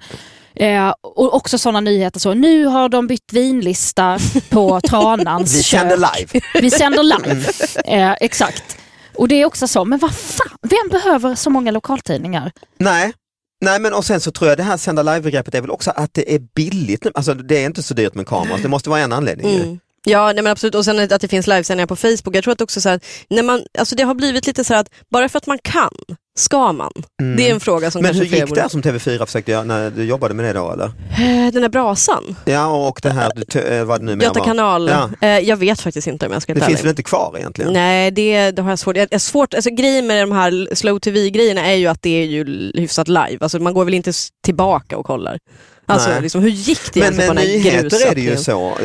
Eh, 0.59 0.93
och 1.01 1.33
också 1.35 1.57
sådana 1.57 1.79
nyheter 1.79 2.19
så, 2.19 2.33
nu 2.33 2.65
har 2.65 2.89
de 2.89 3.07
bytt 3.07 3.33
vinlista 3.33 4.19
på 4.49 4.81
Tranans 4.89 5.55
Vi 5.57 5.63
kök. 5.63 5.79
kände 5.79 5.95
live. 5.95 6.41
Vi 6.61 6.71
sänder 6.71 7.03
live. 7.03 7.45
Eh, 7.85 8.15
exakt. 8.21 8.77
Och 9.15 9.27
det 9.27 9.41
är 9.41 9.45
också 9.45 9.67
så, 9.67 9.85
men 9.85 9.99
vad 9.99 10.15
fan, 10.15 10.57
vem 10.61 10.89
behöver 10.91 11.35
så 11.35 11.49
många 11.49 11.71
lokaltidningar? 11.71 12.51
Nej. 12.77 13.13
Nej 13.61 13.79
men 13.79 13.93
och 13.93 14.05
sen 14.05 14.21
så 14.21 14.31
tror 14.31 14.49
jag 14.49 14.57
det 14.57 14.63
här 14.63 14.77
sända 14.77 15.03
live-begreppet 15.03 15.55
är 15.55 15.61
väl 15.61 15.71
också 15.71 15.91
att 15.95 16.13
det 16.13 16.35
är 16.35 16.39
billigt 16.55 17.03
nu. 17.03 17.11
Alltså 17.13 17.33
det 17.33 17.57
är 17.57 17.65
inte 17.65 17.83
så 17.83 17.93
dyrt 17.93 18.13
med 18.15 18.27
kameror, 18.27 18.57
det 18.61 18.67
måste 18.67 18.89
vara 18.89 18.99
en 18.99 19.13
anledning. 19.13 19.49
ju. 19.49 19.61
Mm. 19.63 19.79
Ja, 20.05 20.25
nej 20.33 20.43
men 20.43 20.47
absolut. 20.51 20.75
Och 20.75 20.85
sen 20.85 20.99
att 21.13 21.21
det 21.21 21.27
finns 21.27 21.47
livesändningar 21.47 21.87
på 21.87 21.95
Facebook. 21.95 22.35
Jag 22.35 22.43
tror 22.43 22.51
att 22.51 22.61
också 22.61 22.81
så 22.81 22.89
här, 22.89 22.99
när 23.29 23.43
man, 23.43 23.61
alltså 23.77 23.95
det 23.95 24.03
har 24.03 24.13
blivit 24.13 24.47
lite 24.47 24.63
så 24.63 24.73
här 24.73 24.81
att 24.81 24.89
bara 25.09 25.29
för 25.29 25.37
att 25.37 25.47
man 25.47 25.59
kan, 25.63 25.91
ska 26.39 26.71
man? 26.71 26.91
Det 27.37 27.49
är 27.49 27.53
en 27.53 27.59
fråga 27.59 27.91
som 27.91 27.99
Mm. 27.99 28.09
Men 28.09 28.27
hur 28.27 28.37
gick 28.37 28.55
det 28.55 28.69
som 28.69 28.81
TV4 28.81 29.25
försökte 29.25 29.51
göra 29.51 29.63
när 29.63 29.89
du 29.89 30.03
jobbade 30.03 30.33
med 30.33 30.45
det 30.45 30.53
då 30.53 30.71
eller? 30.71 30.85
Eh, 30.85 31.51
Den 31.53 31.61
där 31.61 31.69
brasan, 31.69 32.35
Ja 32.45 32.87
och 32.87 32.99
det 33.03 33.09
här, 33.09 33.31
eh, 33.73 33.83
vad 33.83 34.01
det 34.01 34.05
nu 34.15 34.23
Göta 34.25 34.39
kanal. 34.39 34.87
Ja. 34.89 35.09
Eh, 35.21 35.39
jag 35.39 35.57
vet 35.57 35.81
faktiskt 35.81 36.07
inte 36.07 36.25
om 36.25 36.31
jag 36.33 36.41
ska 36.41 36.53
Det 36.53 36.61
finns 36.61 36.81
väl 36.83 36.89
inte 36.89 37.03
kvar 37.03 37.35
egentligen? 37.37 37.73
Nej, 37.73 38.11
det, 38.11 38.51
det 38.51 38.61
har 38.61 38.69
jag 38.69 38.79
svårt. 38.79 38.97
Jag, 38.97 39.07
jag 39.11 39.21
svårt 39.21 39.53
alltså, 39.53 39.69
grejen 39.69 40.07
med 40.07 40.23
de 40.23 40.31
här 40.31 40.75
slow 40.75 40.99
tv-grejerna 40.99 41.65
är 41.65 41.75
ju 41.75 41.87
att 41.87 42.01
det 42.01 42.09
är 42.21 42.25
ju 42.25 42.71
hyfsat 42.75 43.07
live. 43.07 43.37
Alltså, 43.41 43.59
man 43.59 43.73
går 43.73 43.85
väl 43.85 43.93
inte 43.93 44.11
tillbaka 44.45 44.97
och 44.97 45.05
kollar. 45.05 45.39
Alltså, 45.85 46.09
liksom, 46.21 46.41
hur 46.41 46.49
gick 46.49 46.93
det 46.93 46.99
Men 46.99 47.15
med 47.15 47.27
på 47.27 47.33
den 47.33 47.43
här 47.43 47.49
nyheter 47.53 48.07
är 48.11 48.15
det 48.15 48.21
ju 48.21 48.37
så, 48.37 48.77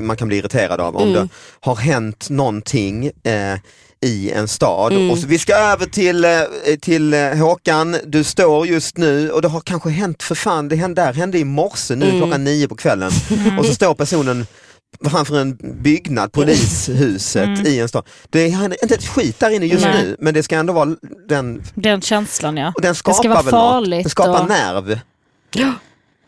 man 0.00 0.16
kan 0.16 0.28
bli 0.28 0.36
irriterad 0.38 0.80
av 0.80 0.96
om 0.96 1.02
Mm. 1.08 1.14
det 1.14 1.28
har 1.60 1.76
hänt 1.76 2.30
någonting 2.30 3.06
eh, 3.06 3.58
i 4.00 4.30
en 4.30 4.48
stad 4.48 4.92
Mm. 4.92 5.10
och 5.10 5.18
så 5.18 5.26
vi 5.26 5.38
ska 5.38 5.54
över 5.54 5.86
till, 5.86 6.24
eh, 6.24 6.30
till 6.80 7.14
eh, 7.14 7.20
Håkan, 7.34 7.96
du 8.06 8.24
står 8.24 8.66
just 8.66 8.96
nu 8.96 9.30
och 9.30 9.42
det 9.42 9.48
har 9.48 9.60
kanske 9.60 9.90
hänt 9.90 10.22
för 10.22 10.34
fan, 10.34 10.68
det 10.68 10.76
hände, 10.76 11.02
där 11.02 11.12
hände 11.12 11.38
i 11.38 11.44
morse 11.44 11.94
nu 11.94 12.06
Mm. 12.08 12.20
klockan 12.20 12.44
nio 12.44 12.68
på 12.68 12.74
kvällen 12.76 13.10
och 13.58 13.66
så 13.66 13.74
står 13.74 13.94
personen 13.94 14.46
framför 15.10 15.40
en 15.40 15.56
byggnad, 15.82 16.32
polishuset 16.32 17.66
i 17.66 17.80
en 17.80 17.88
stad. 17.88 18.04
Det 18.30 18.48
händer 18.48 18.78
inte 18.82 18.94
ett 18.94 19.06
skit 19.06 19.38
där 19.38 19.50
inne 19.50 19.66
just 19.66 19.84
Nej. 19.84 20.02
nu 20.02 20.16
men 20.18 20.34
det 20.34 20.42
ska 20.42 20.56
ändå 20.56 20.72
vara 20.72 20.96
den, 21.28 21.62
Den 21.74 22.00
känslan 22.00 22.56
ja. 22.56 22.72
och 22.76 22.82
den 22.82 22.94
ska 22.94 23.12
skapar 23.12 23.28
vara 23.28 23.42
väl 23.42 23.50
farligt 23.50 23.96
något, 23.98 24.04
den 24.04 24.10
skapar 24.10 24.42
och- 24.42 24.48
nerv. 24.48 24.98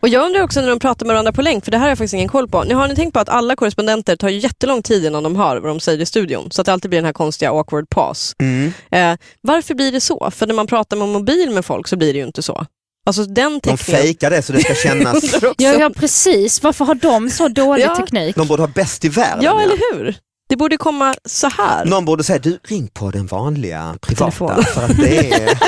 Och 0.01 0.09
jag 0.09 0.27
undrar 0.27 0.43
också 0.43 0.61
när 0.61 0.69
de 0.69 0.79
pratar 0.79 1.07
med 1.07 1.15
varandra 1.15 1.33
på 1.33 1.43
länk, 1.43 1.65
för 1.65 1.71
det 1.71 1.77
här 1.77 1.83
har 1.85 1.89
jag 1.89 1.99
faktiskt 1.99 2.15
ingen 2.15 2.29
koll 2.29 2.49
på. 2.49 2.65
Nu 2.65 2.75
har 2.75 2.89
ni 2.89 2.95
tänkt 2.97 3.13
på 3.15 3.21
att 3.21 3.29
alla 3.29 3.57
korrespondenter 3.57 4.17
tar 4.17 4.29
ju 4.29 4.39
jättelång 4.39 4.83
tid 4.83 5.05
innan 5.05 5.23
de 5.23 5.37
hör 5.37 5.57
vad 5.57 5.71
de 5.71 5.81
säger 5.81 5.99
i 6.01 6.07
studion, 6.07 6.51
så 6.51 6.61
att 6.63 6.67
det 6.67 6.73
alltid 6.73 6.89
blir 6.91 6.99
den 6.99 7.05
här 7.07 7.13
konstiga 7.13 7.51
awkward 7.51 7.89
pause. 7.91 8.35
Mm. 8.43 8.73
Eh, 8.91 9.19
varför 9.41 9.75
blir 9.75 9.93
det 9.93 10.01
så? 10.01 10.31
För 10.31 10.47
när 10.47 10.55
man 10.55 10.67
pratar 10.67 10.97
med 10.97 11.09
mobil 11.09 11.51
med 11.51 11.65
folk 11.65 11.89
så 11.89 11.97
blir 11.97 12.13
det 12.13 12.19
ju 12.19 12.25
inte 12.27 12.43
så. 12.43 12.67
Alltså 13.07 13.25
den 13.25 13.53
De 13.53 13.61
tekniken. 13.61 13.77
fejkar 13.97 14.31
det 14.31 14.43
så 14.43 14.53
det 14.53 14.61
ska 14.61 14.75
kännas. 14.89 15.35
Ja, 15.43 15.73
ja 15.73 15.91
precis, 15.97 16.63
varför 16.63 16.85
har 16.85 16.95
de 16.95 17.31
så 17.31 17.49
dålig 17.49 17.85
Ja. 17.85 17.97
teknik? 17.97 18.37
de 18.37 18.49
borde 18.49 18.63
ha 18.63 18.69
bäst 18.69 19.05
i 19.05 19.09
världen. 19.09 19.45
ja, 19.45 19.61
eller 19.63 19.77
hur? 19.95 20.17
Det 20.49 20.57
borde 20.57 20.77
komma 20.77 21.15
så 21.29 21.49
här. 21.49 21.85
Någon 21.85 22.05
borde 22.05 22.25
säga, 22.25 22.39
du 22.39 22.59
ring 22.69 22.89
på 22.89 23.11
den 23.11 23.27
vanliga 23.27 23.95
privata 24.01 24.31
Telefon. 24.33 24.65
för 24.75 24.85
att 24.85 24.97
det 24.97 25.33
är, 25.33 25.59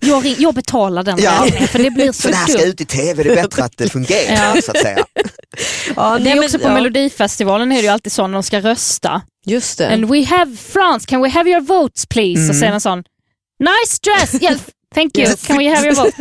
Jag, 0.00 0.24
ring- 0.24 0.36
jag 0.38 0.54
betalar 0.54 1.02
den 1.02 1.18
Ja. 1.22 1.42
räkningen 1.44 1.68
för 1.68 1.78
det 1.78 1.90
blir 1.90 2.12
så 2.12 2.22
för 2.22 2.28
det 2.28 2.36
här 2.36 2.46
ska 2.46 2.64
ut 2.64 2.80
i 2.80 2.84
tv, 2.84 3.22
det 3.22 3.30
är 3.30 3.34
bättre 3.42 3.64
att 3.64 3.76
det 3.76 3.88
fungerar 3.88 4.54
Ja. 4.54 4.62
så 4.62 4.70
att 4.70 4.78
säga. 4.78 5.04
Ja, 5.96 6.18
Det 6.18 6.24
nej, 6.24 6.32
är 6.32 6.36
men- 6.36 6.44
också 6.44 6.58
på 6.58 6.68
ja. 6.68 6.74
Melodifestivalen 6.74 7.72
är 7.72 7.76
det 7.76 7.82
ju 7.82 7.88
alltid 7.88 8.12
så 8.12 8.26
när 8.26 8.34
de 8.34 8.42
ska 8.42 8.60
rösta. 8.60 9.22
Just 9.46 9.78
det. 9.78 9.88
And 9.92 10.04
we 10.04 10.24
have 10.24 10.56
France, 10.56 11.06
can 11.06 11.22
we 11.22 11.28
have 11.28 11.50
your 11.50 11.60
votes 11.60 12.06
please? 12.06 12.38
Mm. 12.40 12.50
Och 12.50 12.56
sen 12.56 12.72
en 12.74 12.80
sån, 12.80 12.98
nice 13.60 13.98
dress, 14.02 14.42
yes, 14.42 14.60
thank 14.94 15.18
you, 15.18 15.28
Yes. 15.28 15.42
can 15.46 15.58
we 15.58 15.74
have 15.74 15.86
your 15.86 15.94
vote? 15.96 16.12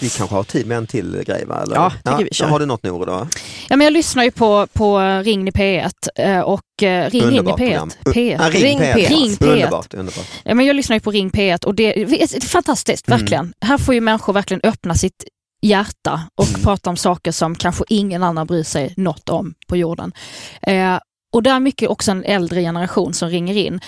Vi 0.00 0.08
kanske 0.10 0.34
har 0.36 0.42
tid 0.44 0.66
med 0.66 0.76
en 0.78 0.86
till 0.86 1.22
grej 1.26 1.44
va? 1.46 1.62
Eller? 1.62 1.76
Ja, 1.76 1.92
tycker 2.04 2.24
vi 2.24 2.28
kör. 2.34 2.46
Har 2.46 2.58
du 2.60 2.66
något 2.66 2.82
Nore 2.82 3.06
då? 3.06 3.28
Ja, 3.68 3.76
men 3.76 3.84
jag 3.84 3.92
lyssnar 3.92 4.24
ju 4.24 4.30
på, 4.30 4.66
på 4.72 4.98
Ring 5.24 5.48
i 5.48 5.50
P1 5.50 5.90
eh, 6.16 6.40
och 6.40 6.82
eh, 6.82 7.10
Ring 7.10 7.22
in 7.22 7.28
i 7.34 7.38
Underbart 7.38 7.60
P1. 7.60 7.64
program. 7.66 7.90
P1. 8.04 8.36
Ah, 8.40 8.50
ring, 8.50 8.62
Ring 8.62 8.78
P1. 8.80 8.94
P1. 8.94 9.08
Ring 9.08 9.30
P1. 9.30 9.52
Underbart, 9.52 9.94
underbart. 9.94 10.26
Ja, 10.44 10.54
men 10.54 10.66
jag 10.66 10.76
lyssnar 10.76 10.96
ju 10.96 11.00
på 11.00 11.10
Ring 11.10 11.30
P1 11.30 11.64
och 11.64 11.74
det, 11.74 12.00
är 12.02 12.40
fantastiskt, 12.46 13.08
Mm. 13.08 13.20
verkligen. 13.20 13.52
Här 13.60 13.78
får 13.78 13.94
ju 13.94 14.00
människor 14.00 14.32
verkligen 14.32 14.60
öppna 14.64 14.94
sitt 14.94 15.24
hjärta 15.62 16.22
och 16.34 16.48
Mm. 16.48 16.60
prata 16.62 16.90
om 16.90 16.96
saker 16.96 17.32
som 17.32 17.54
kanske 17.54 17.84
ingen 17.88 18.22
annan 18.22 18.46
bryr 18.46 18.62
sig 18.62 18.94
något 18.96 19.28
om 19.28 19.54
på 19.68 19.76
jorden. 19.76 20.12
Eh, 20.62 20.98
och 21.32 21.42
det 21.42 21.50
är 21.50 21.60
mycket 21.60 21.88
också 21.88 22.10
en 22.10 22.24
äldre 22.24 22.60
generation 22.60 23.14
som 23.14 23.28
ringer 23.28 23.56
in. 23.56 23.80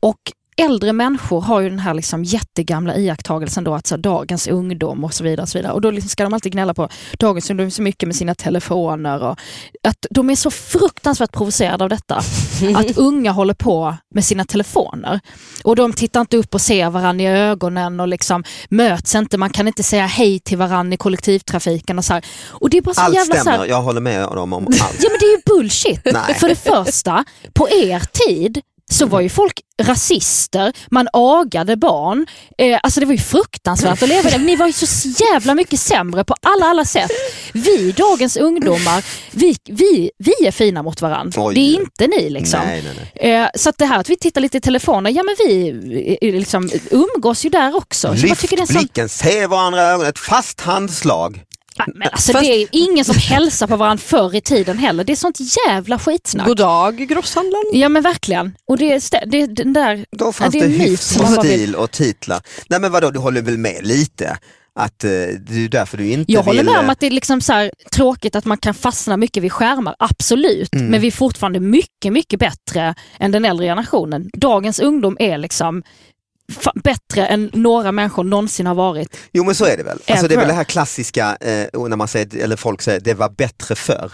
Och 0.00 0.18
äldre 0.56 0.92
människor 0.92 1.40
har 1.40 1.60
ju 1.60 1.70
den 1.70 1.78
här 1.78 1.94
liksom 1.94 2.24
jättegamla 2.24 2.96
iakttagelsen 2.96 3.64
då 3.64 3.74
att 3.74 3.86
så, 3.86 3.96
dagens 3.96 4.48
ungdom 4.48 5.04
och 5.04 5.14
så 5.14 5.24
vidare. 5.24 5.42
Och, 5.42 5.48
så 5.48 5.58
vidare. 5.58 5.72
och 5.72 5.80
då 5.80 5.90
liksom 5.90 6.08
ska 6.08 6.24
de 6.24 6.34
alltid 6.34 6.52
gnälla 6.52 6.74
på 6.74 6.88
dagens 7.18 7.50
ungdom 7.50 7.70
så 7.70 7.82
mycket 7.82 8.06
med 8.06 8.16
sina 8.16 8.34
telefoner. 8.34 9.22
Och 9.22 9.38
att 9.82 10.06
de 10.10 10.30
är 10.30 10.36
så 10.36 10.50
fruktansvärt 10.50 11.32
provocerade 11.32 11.84
av 11.84 11.90
detta. 11.90 12.14
Att 12.74 12.98
unga 12.98 13.32
håller 13.32 13.54
på 13.54 13.96
med 14.14 14.24
sina 14.24 14.44
telefoner. 14.44 15.20
Och 15.64 15.76
de 15.76 15.92
tittar 15.92 16.20
inte 16.20 16.36
upp 16.36 16.54
och 16.54 16.60
ser 16.60 16.90
varandra 16.90 17.24
i 17.24 17.26
ögonen 17.26 18.00
och 18.00 18.08
liksom 18.08 18.44
möts 18.68 19.14
inte. 19.14 19.38
Man 19.38 19.50
kan 19.50 19.66
inte 19.66 19.82
säga 19.82 20.06
hej 20.06 20.38
till 20.40 20.58
varandra 20.58 20.94
i 20.94 20.96
kollektivtrafiken. 20.96 21.98
Och 21.98 22.04
så 22.04 22.12
här. 22.12 22.24
Och 22.48 22.70
det 22.70 22.76
är 22.78 22.82
bara 22.82 22.94
så 22.94 23.00
Allt 23.00 23.14
jävla 23.14 23.34
så 23.34 23.40
stämmer, 23.40 23.58
här, 23.58 23.66
jag 23.66 23.82
håller 23.82 24.00
med 24.00 24.22
dem 24.22 24.52
om 24.52 24.66
allt. 24.66 24.96
Ja 25.00 25.08
men 25.10 25.18
det 25.20 25.26
är 25.26 25.36
ju 25.36 25.42
bullshit. 25.46 26.00
Nej. 26.12 26.34
För 26.34 26.48
det 26.48 26.56
första, 26.56 27.24
på 27.54 27.68
er 27.68 28.02
tid 28.28 28.62
så 28.90 29.06
var 29.06 29.20
ju 29.20 29.28
folk 29.28 29.60
rasister, 29.82 30.72
man 30.90 31.08
agade 31.12 31.76
barn. 31.76 32.26
Eh, 32.58 32.78
alltså 32.82 33.00
det 33.00 33.06
var 33.06 33.12
ju 33.12 33.18
fruktansvärt 33.18 34.02
att 34.02 34.08
leva 34.08 34.28
i 34.28 34.32
det. 34.32 34.38
Ni 34.38 34.56
var 34.56 34.66
ju 34.66 34.72
så 34.72 35.08
jävla 35.08 35.54
mycket 35.54 35.80
sämre 35.80 36.24
på 36.24 36.34
alla, 36.42 36.66
alla 36.66 36.84
sätt. 36.84 37.10
Vi, 37.52 37.92
dagens 37.92 38.36
ungdomar, 38.36 39.04
vi, 39.30 39.56
vi, 39.64 40.10
vi 40.18 40.46
är 40.46 40.50
fina 40.50 40.82
mot 40.82 41.02
varandra. 41.02 41.42
Oj. 41.44 41.54
Det 41.54 41.60
är 41.60 41.80
inte 41.80 42.06
ni 42.06 42.30
liksom. 42.30 42.60
Nej, 42.66 42.84
nej, 42.84 43.08
nej. 43.14 43.34
Eh, 43.34 43.48
så 43.54 43.72
det 43.78 43.86
här 43.86 44.00
att 44.00 44.10
vi 44.10 44.16
tittar 44.16 44.40
lite 44.40 44.56
i 44.58 44.60
telefonen, 44.60 45.14
ja 45.14 45.22
men 45.22 45.36
vi 45.38 45.68
eh, 46.22 46.34
liksom, 46.34 46.70
umgås 46.90 47.44
ju 47.44 47.50
där 47.50 47.76
också. 47.76 48.16
Så 48.16 48.26
Lyft 48.26 48.52
en 48.52 48.66
sån 48.66 48.76
blicken, 48.76 49.08
se 49.08 49.46
varandra 49.46 49.82
i 49.82 49.84
ögonen, 49.84 50.08
ett 50.08 50.18
fast 50.18 50.60
handslag. 50.60 51.42
Men 51.94 52.08
alltså, 52.12 52.32
Fast- 52.32 52.44
det 52.44 52.62
är 52.62 52.68
ingen 52.70 53.04
som 53.04 53.16
hälsar 53.16 53.66
på 53.66 53.76
varandra 53.76 54.02
förr 54.02 54.34
i 54.34 54.40
tiden 54.40 54.78
heller. 54.78 55.04
Det 55.04 55.12
är 55.12 55.16
sånt 55.16 55.38
jävla 55.66 55.98
skitsnack. 55.98 56.46
God 56.46 56.56
dag 56.56 56.96
grosshandlaren. 56.96 57.64
Ja 57.72 57.88
men 57.88 58.02
verkligen. 58.02 58.56
Och 58.68 58.78
det 58.78 58.92
är, 58.92 59.26
det 59.26 59.42
är 59.42 59.46
den 59.46 59.72
där... 59.72 60.04
Då 60.10 60.32
fanns 60.32 60.52
det, 60.52 60.68
myt 60.68 60.80
hyfs 60.80 61.16
och 61.16 61.28
stil 61.28 61.74
och 61.74 61.90
titlar. 61.90 62.40
Nej 62.68 62.80
men 62.80 62.92
vadå, 62.92 63.10
du 63.10 63.18
håller 63.18 63.42
väl 63.42 63.58
med 63.58 63.86
lite? 63.86 64.38
Att 64.78 65.04
eh, 65.04 65.10
det 65.10 65.64
är 65.64 65.68
därför 65.68 65.96
du 65.96 66.10
inte 66.10 66.32
Jag 66.32 66.42
håller 66.42 66.62
vill... 66.62 66.70
med 66.70 66.78
om 66.78 66.84
eh, 66.84 66.90
att 66.90 67.00
det 67.00 67.06
är 67.06 67.10
liksom 67.10 67.40
så 67.40 67.52
här, 67.52 67.70
tråkigt 67.92 68.36
att 68.36 68.44
man 68.44 68.58
kan 68.58 68.74
fastna 68.74 69.16
mycket 69.16 69.42
vid 69.42 69.52
skärmar, 69.52 69.96
absolut. 69.98 70.74
Mm. 70.74 70.86
Men 70.86 71.00
vi 71.00 71.06
är 71.06 71.12
fortfarande 71.12 71.60
mycket, 71.60 72.12
mycket 72.12 72.40
bättre 72.40 72.94
än 73.18 73.30
den 73.30 73.44
äldre 73.44 73.66
generationen. 73.66 74.30
Dagens 74.32 74.80
ungdom 74.80 75.16
är 75.20 75.38
liksom 75.38 75.82
bättre 76.74 77.26
än 77.26 77.50
några 77.52 77.92
människor 77.92 78.24
någonsin 78.24 78.66
har 78.66 78.74
varit. 78.74 79.16
Jo 79.32 79.44
men 79.44 79.54
så 79.54 79.64
är 79.64 79.76
det 79.76 79.82
väl. 79.82 79.98
Alltså, 80.08 80.28
det 80.28 80.34
är 80.34 80.38
väl 80.38 80.48
det 80.48 80.54
här 80.54 80.64
klassiska, 80.64 81.36
eh, 81.40 81.66
när 81.88 81.96
man 81.96 82.08
säger, 82.08 82.36
eller 82.36 82.56
folk 82.56 82.82
säger 82.82 83.00
det 83.00 83.14
var 83.14 83.28
bättre 83.28 83.74
förr. 83.74 84.12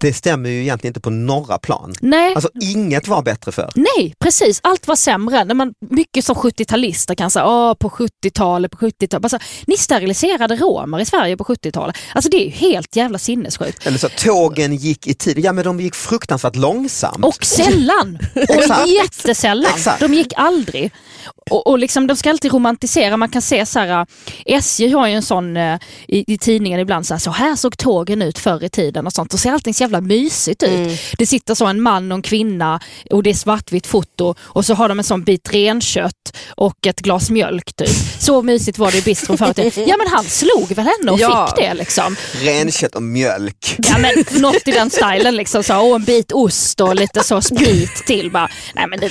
det 0.00 0.12
stämmer 0.12 0.50
ju 0.50 0.62
egentligen 0.62 0.90
inte 0.90 1.00
på 1.00 1.10
några 1.10 1.58
plan. 1.58 1.94
Nej. 2.00 2.34
Alltså 2.34 2.50
inget 2.60 3.08
var 3.08 3.22
bättre 3.22 3.52
för. 3.52 3.70
Nej, 3.74 4.14
precis. 4.18 4.60
Allt 4.62 4.86
var 4.88 4.96
sämre. 4.96 5.44
När 5.44 5.54
man, 5.54 5.74
mycket 5.90 6.24
som 6.24 6.36
70-talister 6.36 7.14
kan 7.14 7.30
säga, 7.30 7.46
Åh, 7.46 7.74
på 7.74 7.88
70-talet, 7.88 8.70
på 8.72 8.78
70-talet. 8.78 9.24
Alltså, 9.24 9.38
ni 9.66 9.76
steriliserade 9.76 10.56
romer 10.56 11.00
i 11.00 11.04
Sverige 11.06 11.36
på 11.36 11.44
70-talet. 11.44 11.96
Alltså 12.14 12.30
det 12.30 12.36
är 12.36 12.44
ju 12.44 12.50
helt 12.50 12.96
jävla 12.96 13.18
sinnessjukt. 13.18 13.86
Eller 13.86 13.98
så 13.98 14.08
tågen 14.08 14.76
gick 14.76 15.06
i 15.06 15.14
tid, 15.14 15.38
ja 15.38 15.52
men 15.52 15.64
de 15.64 15.80
gick 15.80 15.94
fruktansvärt 15.94 16.56
långsamt. 16.56 17.24
Och 17.24 17.44
sällan. 17.44 18.18
Och 18.34 18.88
jättesällan. 18.88 19.72
Exakt. 19.74 20.00
De 20.00 20.14
gick 20.14 20.32
aldrig. 20.36 20.92
Och, 21.50 21.66
och 21.66 21.78
liksom, 21.78 22.06
de 22.06 22.16
ska 22.16 22.30
alltid 22.30 22.52
romantisera. 22.52 23.16
Man 23.16 23.28
kan 23.28 23.42
se 23.42 23.66
så 23.66 23.78
här, 23.78 24.06
äh, 24.46 24.56
SJ 24.58 24.88
har 24.88 25.06
ju 25.06 25.14
en 25.14 25.22
sån 25.22 25.56
äh, 25.56 25.78
i, 26.08 26.34
i 26.34 26.38
tidningen 26.38 26.80
ibland, 26.80 27.06
så 27.06 27.14
här, 27.14 27.18
så 27.18 27.30
här 27.30 27.56
såg 27.56 27.78
tågen 27.78 28.22
ut 28.22 28.38
förr 28.38 28.64
i 28.64 28.68
tiden 28.68 29.06
och 29.06 29.12
sånt. 29.12 29.34
Och 29.34 29.40
ser 29.40 29.52
allting 29.52 29.74
så 29.74 29.82
jävla 29.82 30.00
mysigt 30.00 30.62
ut. 30.62 30.98
Det 31.18 31.26
sitter 31.26 31.54
så 31.54 31.66
en 31.66 31.80
man 31.82 32.12
och 32.12 32.16
en 32.16 32.22
kvinna 32.22 32.80
och 33.10 33.22
det 33.22 33.30
är 33.30 33.34
svartvitt 33.34 33.86
foto 33.86 34.34
och 34.40 34.64
så 34.64 34.74
har 34.74 34.88
de 34.88 34.98
en 34.98 35.04
sån 35.04 35.22
bit 35.24 35.54
renkött 35.54 36.36
och 36.56 36.86
ett 36.86 37.00
glas 37.00 37.30
mjölk 37.30 37.72
typ. 37.76 37.88
Så 38.18 38.42
mysigt 38.42 38.78
var 38.78 38.90
det 38.90 38.98
i 38.98 39.02
bistron 39.02 39.38
förr 39.38 39.50
i 39.50 39.54
tiden. 39.70 39.88
Ja 39.88 39.96
men 39.98 40.06
han 40.08 40.24
slog 40.24 40.72
väl 40.72 40.86
henne 40.98 41.12
och 41.12 41.18
Ja. 41.20 41.46
fick 41.46 41.64
det 41.64 41.74
liksom. 41.74 42.16
Renkött 42.42 42.94
och 42.94 43.02
mjölk. 43.02 43.76
Ja 43.78 43.98
men 43.98 44.40
något 44.42 44.68
i 44.68 44.70
den 44.72 44.90
stilen 44.90 45.36
liksom. 45.36 45.62
Så, 45.62 45.88
och 45.88 45.94
en 45.96 46.04
bit 46.04 46.32
ost 46.32 46.80
och 46.80 46.94
lite 46.94 47.24
så 47.24 47.40
sprit 47.42 47.94
till. 48.06 48.30
Bara, 48.30 48.48
nej 48.74 48.86
men 48.86 49.00
det, 49.00 49.10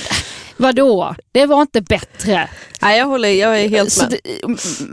vadå? 0.62 1.14
Det 1.32 1.46
var 1.46 1.62
inte 1.62 1.82
bättre. 1.82 2.48
Nej, 2.82 2.98
jag, 2.98 3.06
håller, 3.06 3.28
jag 3.28 3.60
är 3.60 3.68
helt 3.68 3.92
Så 3.92 4.02
med. 4.02 4.10
det, 4.24 4.42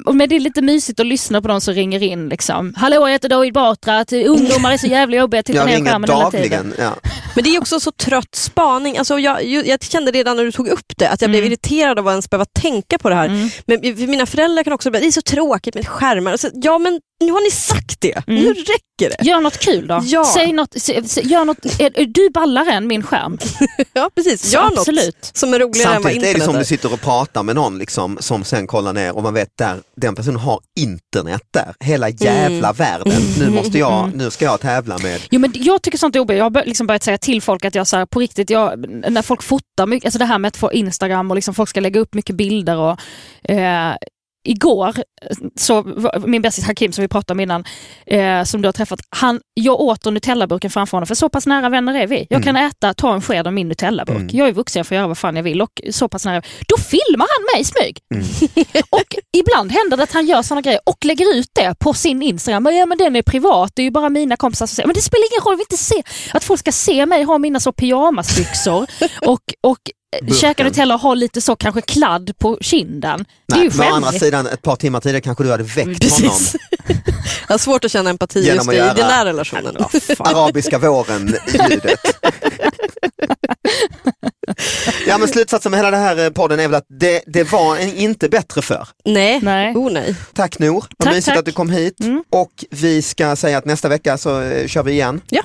och 0.06 0.16
men 0.16 0.30
det 0.30 0.36
är 0.36 0.40
lite 0.40 0.62
mysigt 0.62 1.00
att 1.00 1.06
lyssna 1.06 1.42
på 1.42 1.48
de 1.48 1.62
som 1.62 1.74
ringer 1.74 2.04
in. 2.04 2.30
Liksom. 2.30 2.74
Hallå 2.78 2.96
jag 3.08 3.10
heter 3.12 3.30
David 3.30 3.54
Batra, 3.54 4.00
att 4.00 4.14
ungdomar 4.14 4.72
är 4.74 4.78
så 4.78 4.88
jävla 4.88 5.18
jobbiga, 5.18 5.44
tittar 5.44 5.60
Jag 5.60 5.66
ner 5.66 5.74
i 5.74 5.76
ringer 5.78 5.92
skärmen 5.92 6.10
hela 6.10 6.32
tiden. 6.32 6.50
dagligen. 6.50 6.74
Ja. 6.80 6.96
Men 7.36 7.44
det 7.44 7.50
är 7.56 7.60
också 7.60 7.80
så 7.80 7.92
trött 7.92 8.36
spaning. 8.36 8.98
Alltså 8.98 9.20
jag, 9.20 9.44
jag, 9.46 9.84
kände 9.84 10.12
redan 10.12 10.38
när 10.38 10.44
du 10.44 10.52
tog 10.52 10.68
upp 10.68 10.94
det 10.98 11.10
att 11.10 11.22
jag 11.22 11.30
blev 11.30 11.40
Mm. 11.40 11.52
irriterad 11.52 12.00
av 12.00 12.08
att 12.08 12.12
ens 12.12 12.30
behöva 12.30 12.46
tänka 12.46 12.98
på 12.98 13.10
det 13.10 13.16
här. 13.16 13.26
Mm. 13.26 13.50
Men 13.66 13.82
för 13.98 14.08
mina 14.08 14.26
föräldrar 14.26 14.64
kan 14.64 14.74
också 14.74 14.92
bli, 14.92 15.00
det 15.00 15.08
är 15.08 15.12
så 15.12 15.22
tråkigt 15.22 15.76
med 15.76 15.88
skärmar. 15.88 16.32
Alltså, 16.32 16.50
ja 16.54 16.78
men 16.78 17.00
nu 17.24 17.32
har 17.32 17.42
ni 17.42 17.52
sagt 17.52 18.02
det, 18.02 18.28
Mm. 18.28 18.44
nu 18.44 18.54
räcker 18.54 19.18
det. 19.18 19.26
Gör 19.26 19.42
något 19.42 19.58
kul 19.58 19.88
då. 19.88 20.02
Ja. 20.04 20.26
Säg 20.34 20.54
något, 20.54 20.76
gör 21.24 21.46
något, 21.46 21.66
är, 21.80 22.00
är 22.00 22.06
du 22.06 22.30
ballare 22.30 22.72
än 22.72 22.88
min 22.88 23.04
skärm? 23.04 23.38
Ja 23.94 24.10
precis, 24.16 24.42
Så 24.50 24.54
gör 24.54 24.66
absolut. 24.78 25.06
något 25.16 25.38
som 25.38 25.54
är 25.54 25.60
roligare 25.60 25.96
än 25.96 26.04
vad 26.04 26.12
Samtidigt 26.12 26.18
är 26.24 26.26
det 26.26 26.30
internet 26.30 26.46
som 26.46 26.56
är. 26.56 26.60
du 26.60 26.66
sitter 26.66 26.94
och 26.94 27.02
pratar 27.02 27.44
med 27.44 27.56
någon 27.56 27.79
liksom, 27.80 28.18
som 28.20 28.44
sen 28.44 28.68
kollar 28.68 28.94
ner 28.94 29.16
och 29.16 29.24
man 29.24 29.34
vet 29.34 29.58
där 29.58 29.78
den 29.96 30.16
personen 30.16 30.40
har 30.40 30.60
internet 30.80 31.42
där, 31.52 31.76
hela 31.80 32.10
jävla 32.10 32.74
världen. 32.74 33.22
Nu, 33.40 33.50
måste 33.50 33.78
jag, 33.78 34.16
nu 34.16 34.32
ska 34.32 34.46
jag 34.46 34.60
tävla 34.60 34.98
med 34.98 35.22
Jo, 35.32 35.40
men 35.40 35.52
jag 35.56 35.82
tycker 35.82 35.98
sånt 35.98 36.16
är 36.16 36.20
obehagligt. 36.20 36.56
Jag 36.56 36.62
har 36.62 36.66
liksom 36.66 36.88
börjat 36.88 37.04
säga 37.04 37.18
till 37.18 37.42
folk 37.42 37.66
att 37.66 37.76
jag 37.76 37.88
så 37.88 37.98
här, 37.98 38.06
på 38.06 38.20
riktigt, 38.20 38.50
jag, 38.50 38.90
när 39.12 39.22
folk 39.22 39.44
fotar 39.44 39.86
mycket, 39.86 40.06
alltså 40.06 40.20
det 40.20 40.26
här 40.26 40.40
med 40.40 40.48
att 40.48 40.58
få 40.58 40.74
Instagram 40.74 41.32
och 41.32 41.36
liksom 41.36 41.54
folk 41.54 41.70
ska 41.70 41.80
lägga 41.80 42.00
upp 42.00 42.14
mycket 42.14 42.36
bilder 42.36 42.78
och 42.78 43.00
eh, 43.52 43.96
Igår, 44.44 44.96
så 45.56 45.84
min 46.26 46.42
bästis 46.42 46.66
Hakim 46.66 46.92
som 46.92 47.02
vi 47.02 47.08
pratade 47.08 47.34
om 47.34 47.40
innan, 47.40 47.64
eh, 48.06 48.44
som 48.44 48.62
du 48.62 48.68
har 48.68 48.74
träffat, 48.74 49.00
han, 49.10 49.40
jag 49.54 49.80
åt 49.82 50.08
ur 50.08 50.12
Nutellaburken 50.12 50.72
framför 50.72 50.98
honom, 50.98 51.08
för 51.08 51.16
så 51.16 51.30
pass 51.30 51.46
nära 51.46 51.70
vänner 51.70 51.96
är 52.00 52.08
vi. 52.08 52.28
Jag 52.30 52.44
kan 52.44 52.56
äta, 52.56 52.94
ta 52.94 53.14
en 53.14 53.22
sked 53.22 53.48
av 53.48 53.54
min 53.54 53.68
Nutellaburk. 53.68 54.34
Jag 54.34 54.48
är 54.48 54.52
vuxen, 54.54 54.80
jag 54.80 54.88
får 54.88 54.96
göra 54.98 55.08
vad 55.08 55.18
fan 55.18 55.36
jag 55.36 55.44
vill 55.44 55.62
och 55.62 55.82
så 55.92 56.08
pass 56.10 56.26
nära. 56.26 56.42
Då 56.68 56.78
filmar 56.78 57.28
han 57.38 57.46
mig 57.54 57.62
i 57.62 57.66
smyg. 57.66 58.00
och 58.90 59.16
ibland 59.38 59.72
händer 59.72 59.98
det 59.98 60.04
att 60.04 60.12
han 60.14 60.26
gör 60.26 60.42
sådana 60.42 60.62
grejer 60.62 60.80
och 60.86 61.06
lägger 61.06 61.36
ut 61.36 61.50
det 61.54 61.76
på 61.80 61.94
sin 61.94 62.22
Instagram. 62.22 62.64
Men, 62.64 62.76
ja, 62.78 62.86
men 62.86 62.98
den 62.98 63.16
är 63.16 63.22
privat, 63.22 63.72
det 63.76 63.82
är 63.82 63.84
ju 63.84 63.92
bara 63.92 64.10
mina 64.10 64.38
kompisar 64.38 64.66
som 64.66 64.76
ser. 64.76 64.86
Men 64.86 64.94
det 64.94 65.02
spelar 65.02 65.24
ingen 65.34 65.46
roll, 65.46 65.56
vill 65.56 65.66
inte 65.72 65.84
se 65.84 66.04
att 66.34 66.44
folk 66.44 66.60
ska 66.60 66.72
se 66.72 67.06
mig 67.06 67.24
ha 67.24 67.38
mina 67.38 67.60
så 67.60 67.72
pyjamasbyxor 67.72 68.88
och, 69.26 69.42
och 69.62 69.80
eh, 70.16 70.20
Burken. 70.26 70.36
käka 70.36 70.64
Nutella 70.64 70.96
och 70.96 71.02
ha 71.02 71.14
lite 71.14 71.42
så 71.42 71.56
kanske 71.56 71.82
kladd 71.82 72.32
på 72.38 72.58
kinden. 72.62 73.26
det 73.48 73.56
är 73.56 73.64
ju 73.64 73.70
Nej, 73.70 73.78
men 73.78 73.92
å 73.92 73.96
andra 73.96 74.08
skämmigt. 74.08 74.24
sidan, 74.26 74.48
ett 74.48 74.62
par 74.62 74.76
timmar 74.76 75.00
tidigare 75.00 75.09
kanske 75.22 75.44
du 75.44 75.52
hade 75.52 75.64
väckt 75.64 75.78
honom. 75.86 76.00
Precis. 76.00 76.56
Jag 77.48 77.54
har 77.54 77.58
svårt 77.58 77.86
att 77.86 77.92
känna 77.92 78.10
empati 78.10 78.40
Genom 78.42 78.56
just 78.58 78.68
att 78.70 78.74
i 78.74 78.78
göra- 78.78 78.94
den 78.94 79.06
här 79.06 79.26
relationen. 79.26 79.78
Arabiska 80.20 80.78
våren-ljudet. 80.80 82.00
ja 85.08 85.18
men 85.18 85.28
slutsatsen 85.28 85.72
med 85.72 85.80
hela 85.80 85.92
den 85.92 86.00
här 86.00 86.24
eh, 86.26 86.30
podden 86.30 86.60
är 86.60 86.68
väl 86.68 86.76
att 86.76 86.86
det, 87.00 87.24
det 87.28 87.52
var 87.52 87.78
en, 87.78 87.94
inte 87.96 88.30
bättre 88.30 88.62
för. 88.62 88.88
Nej, 89.06 89.40
Nej. 89.44 89.76
oh 89.76 89.92
nej. 89.92 90.16
Tack 90.34 90.60
Nor, 90.60 90.74
vad 90.74 90.84
Tack, 90.98 91.08
mysigt 91.14 91.26
tack. 91.28 91.38
att 91.38 91.46
du 91.46 91.52
kom 91.52 91.70
hit. 91.70 92.00
Mm. 92.00 92.24
Och 92.30 92.52
vi 92.72 93.02
ska 93.02 93.36
säga 93.36 93.58
att 93.58 93.66
nästa 93.66 93.90
vecka 93.90 94.18
så 94.18 94.42
eh, 94.42 94.68
kör 94.68 94.84
vi 94.84 94.92
igen. 94.92 95.22
Ja. 95.30 95.42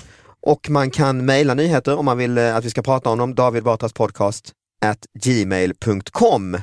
Och 0.47 0.71
man 0.71 0.91
kan 0.91 1.25
mejla 1.25 1.55
nyheter 1.55 1.97
om 1.99 2.05
man 2.05 2.19
vill 2.19 2.39
eh, 2.39 2.57
att 2.57 2.65
vi 2.65 2.71
ska 2.71 2.83
prata 2.83 3.11
om 3.11 3.19
dem. 3.19 3.35
David 3.35 3.63
Batras 3.63 3.93
podcast 3.93 4.53
at 4.85 4.99
gmail.com. 5.25 6.55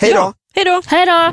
Hej 0.00 0.10
då! 0.12 0.16
Ja. 0.16 0.34
Hej 0.54 0.64
då! 0.64 0.82
Hej 0.86 1.06
då! 1.06 1.32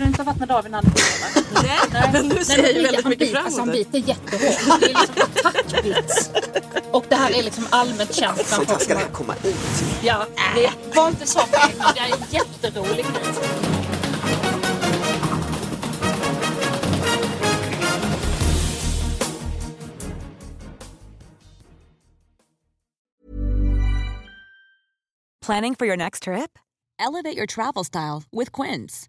Du 0.00 0.06
inte 0.06 0.22
varit 0.22 0.38
med 0.38 0.48
David 0.48 0.70
när 0.70 0.82
han 0.82 0.92
Nej, 1.92 2.10
men 2.12 2.28
nu 2.28 2.44
ser 2.44 2.62
jag 2.62 2.72
ju 2.72 2.82
väldigt 2.82 3.06
mycket 3.06 3.32
fram 3.32 3.44
alltså, 3.44 3.60
Han 3.60 3.68
emot 3.70 3.92
det. 3.92 4.00
biter 4.00 4.08
jättehårt. 4.08 4.80
Det 4.80 4.86
är 4.90 5.00
liksom 5.00 5.22
attackbits. 5.44 6.30
Och 6.92 7.04
det 7.08 7.16
här 7.16 7.30
är 7.38 7.42
liksom 7.42 7.66
allmänt 7.70 8.14
känt 8.14 8.46
Sånt 8.46 8.68
här 8.70 8.78
ska 8.78 8.94
det 8.94 9.00
har- 9.00 9.08
komma 9.08 9.34
ut. 9.44 9.56
Ja, 10.02 10.26
det 10.54 10.70
var 10.96 11.08
inte 11.08 11.26
så 11.26 11.40
men 11.78 11.86
det 11.94 12.00
är 12.00 12.04
en 12.04 12.24
jätterolig 12.30 12.96
grej. 13.04 13.34
Planning 25.40 25.74
for 25.74 25.86
your 25.86 25.96
next 25.96 26.24
trip? 26.24 26.58
Elevate 26.98 27.36
your 27.36 27.46
travel 27.46 27.84
style 27.84 28.24
with 28.30 28.52
Quince. 28.52 29.08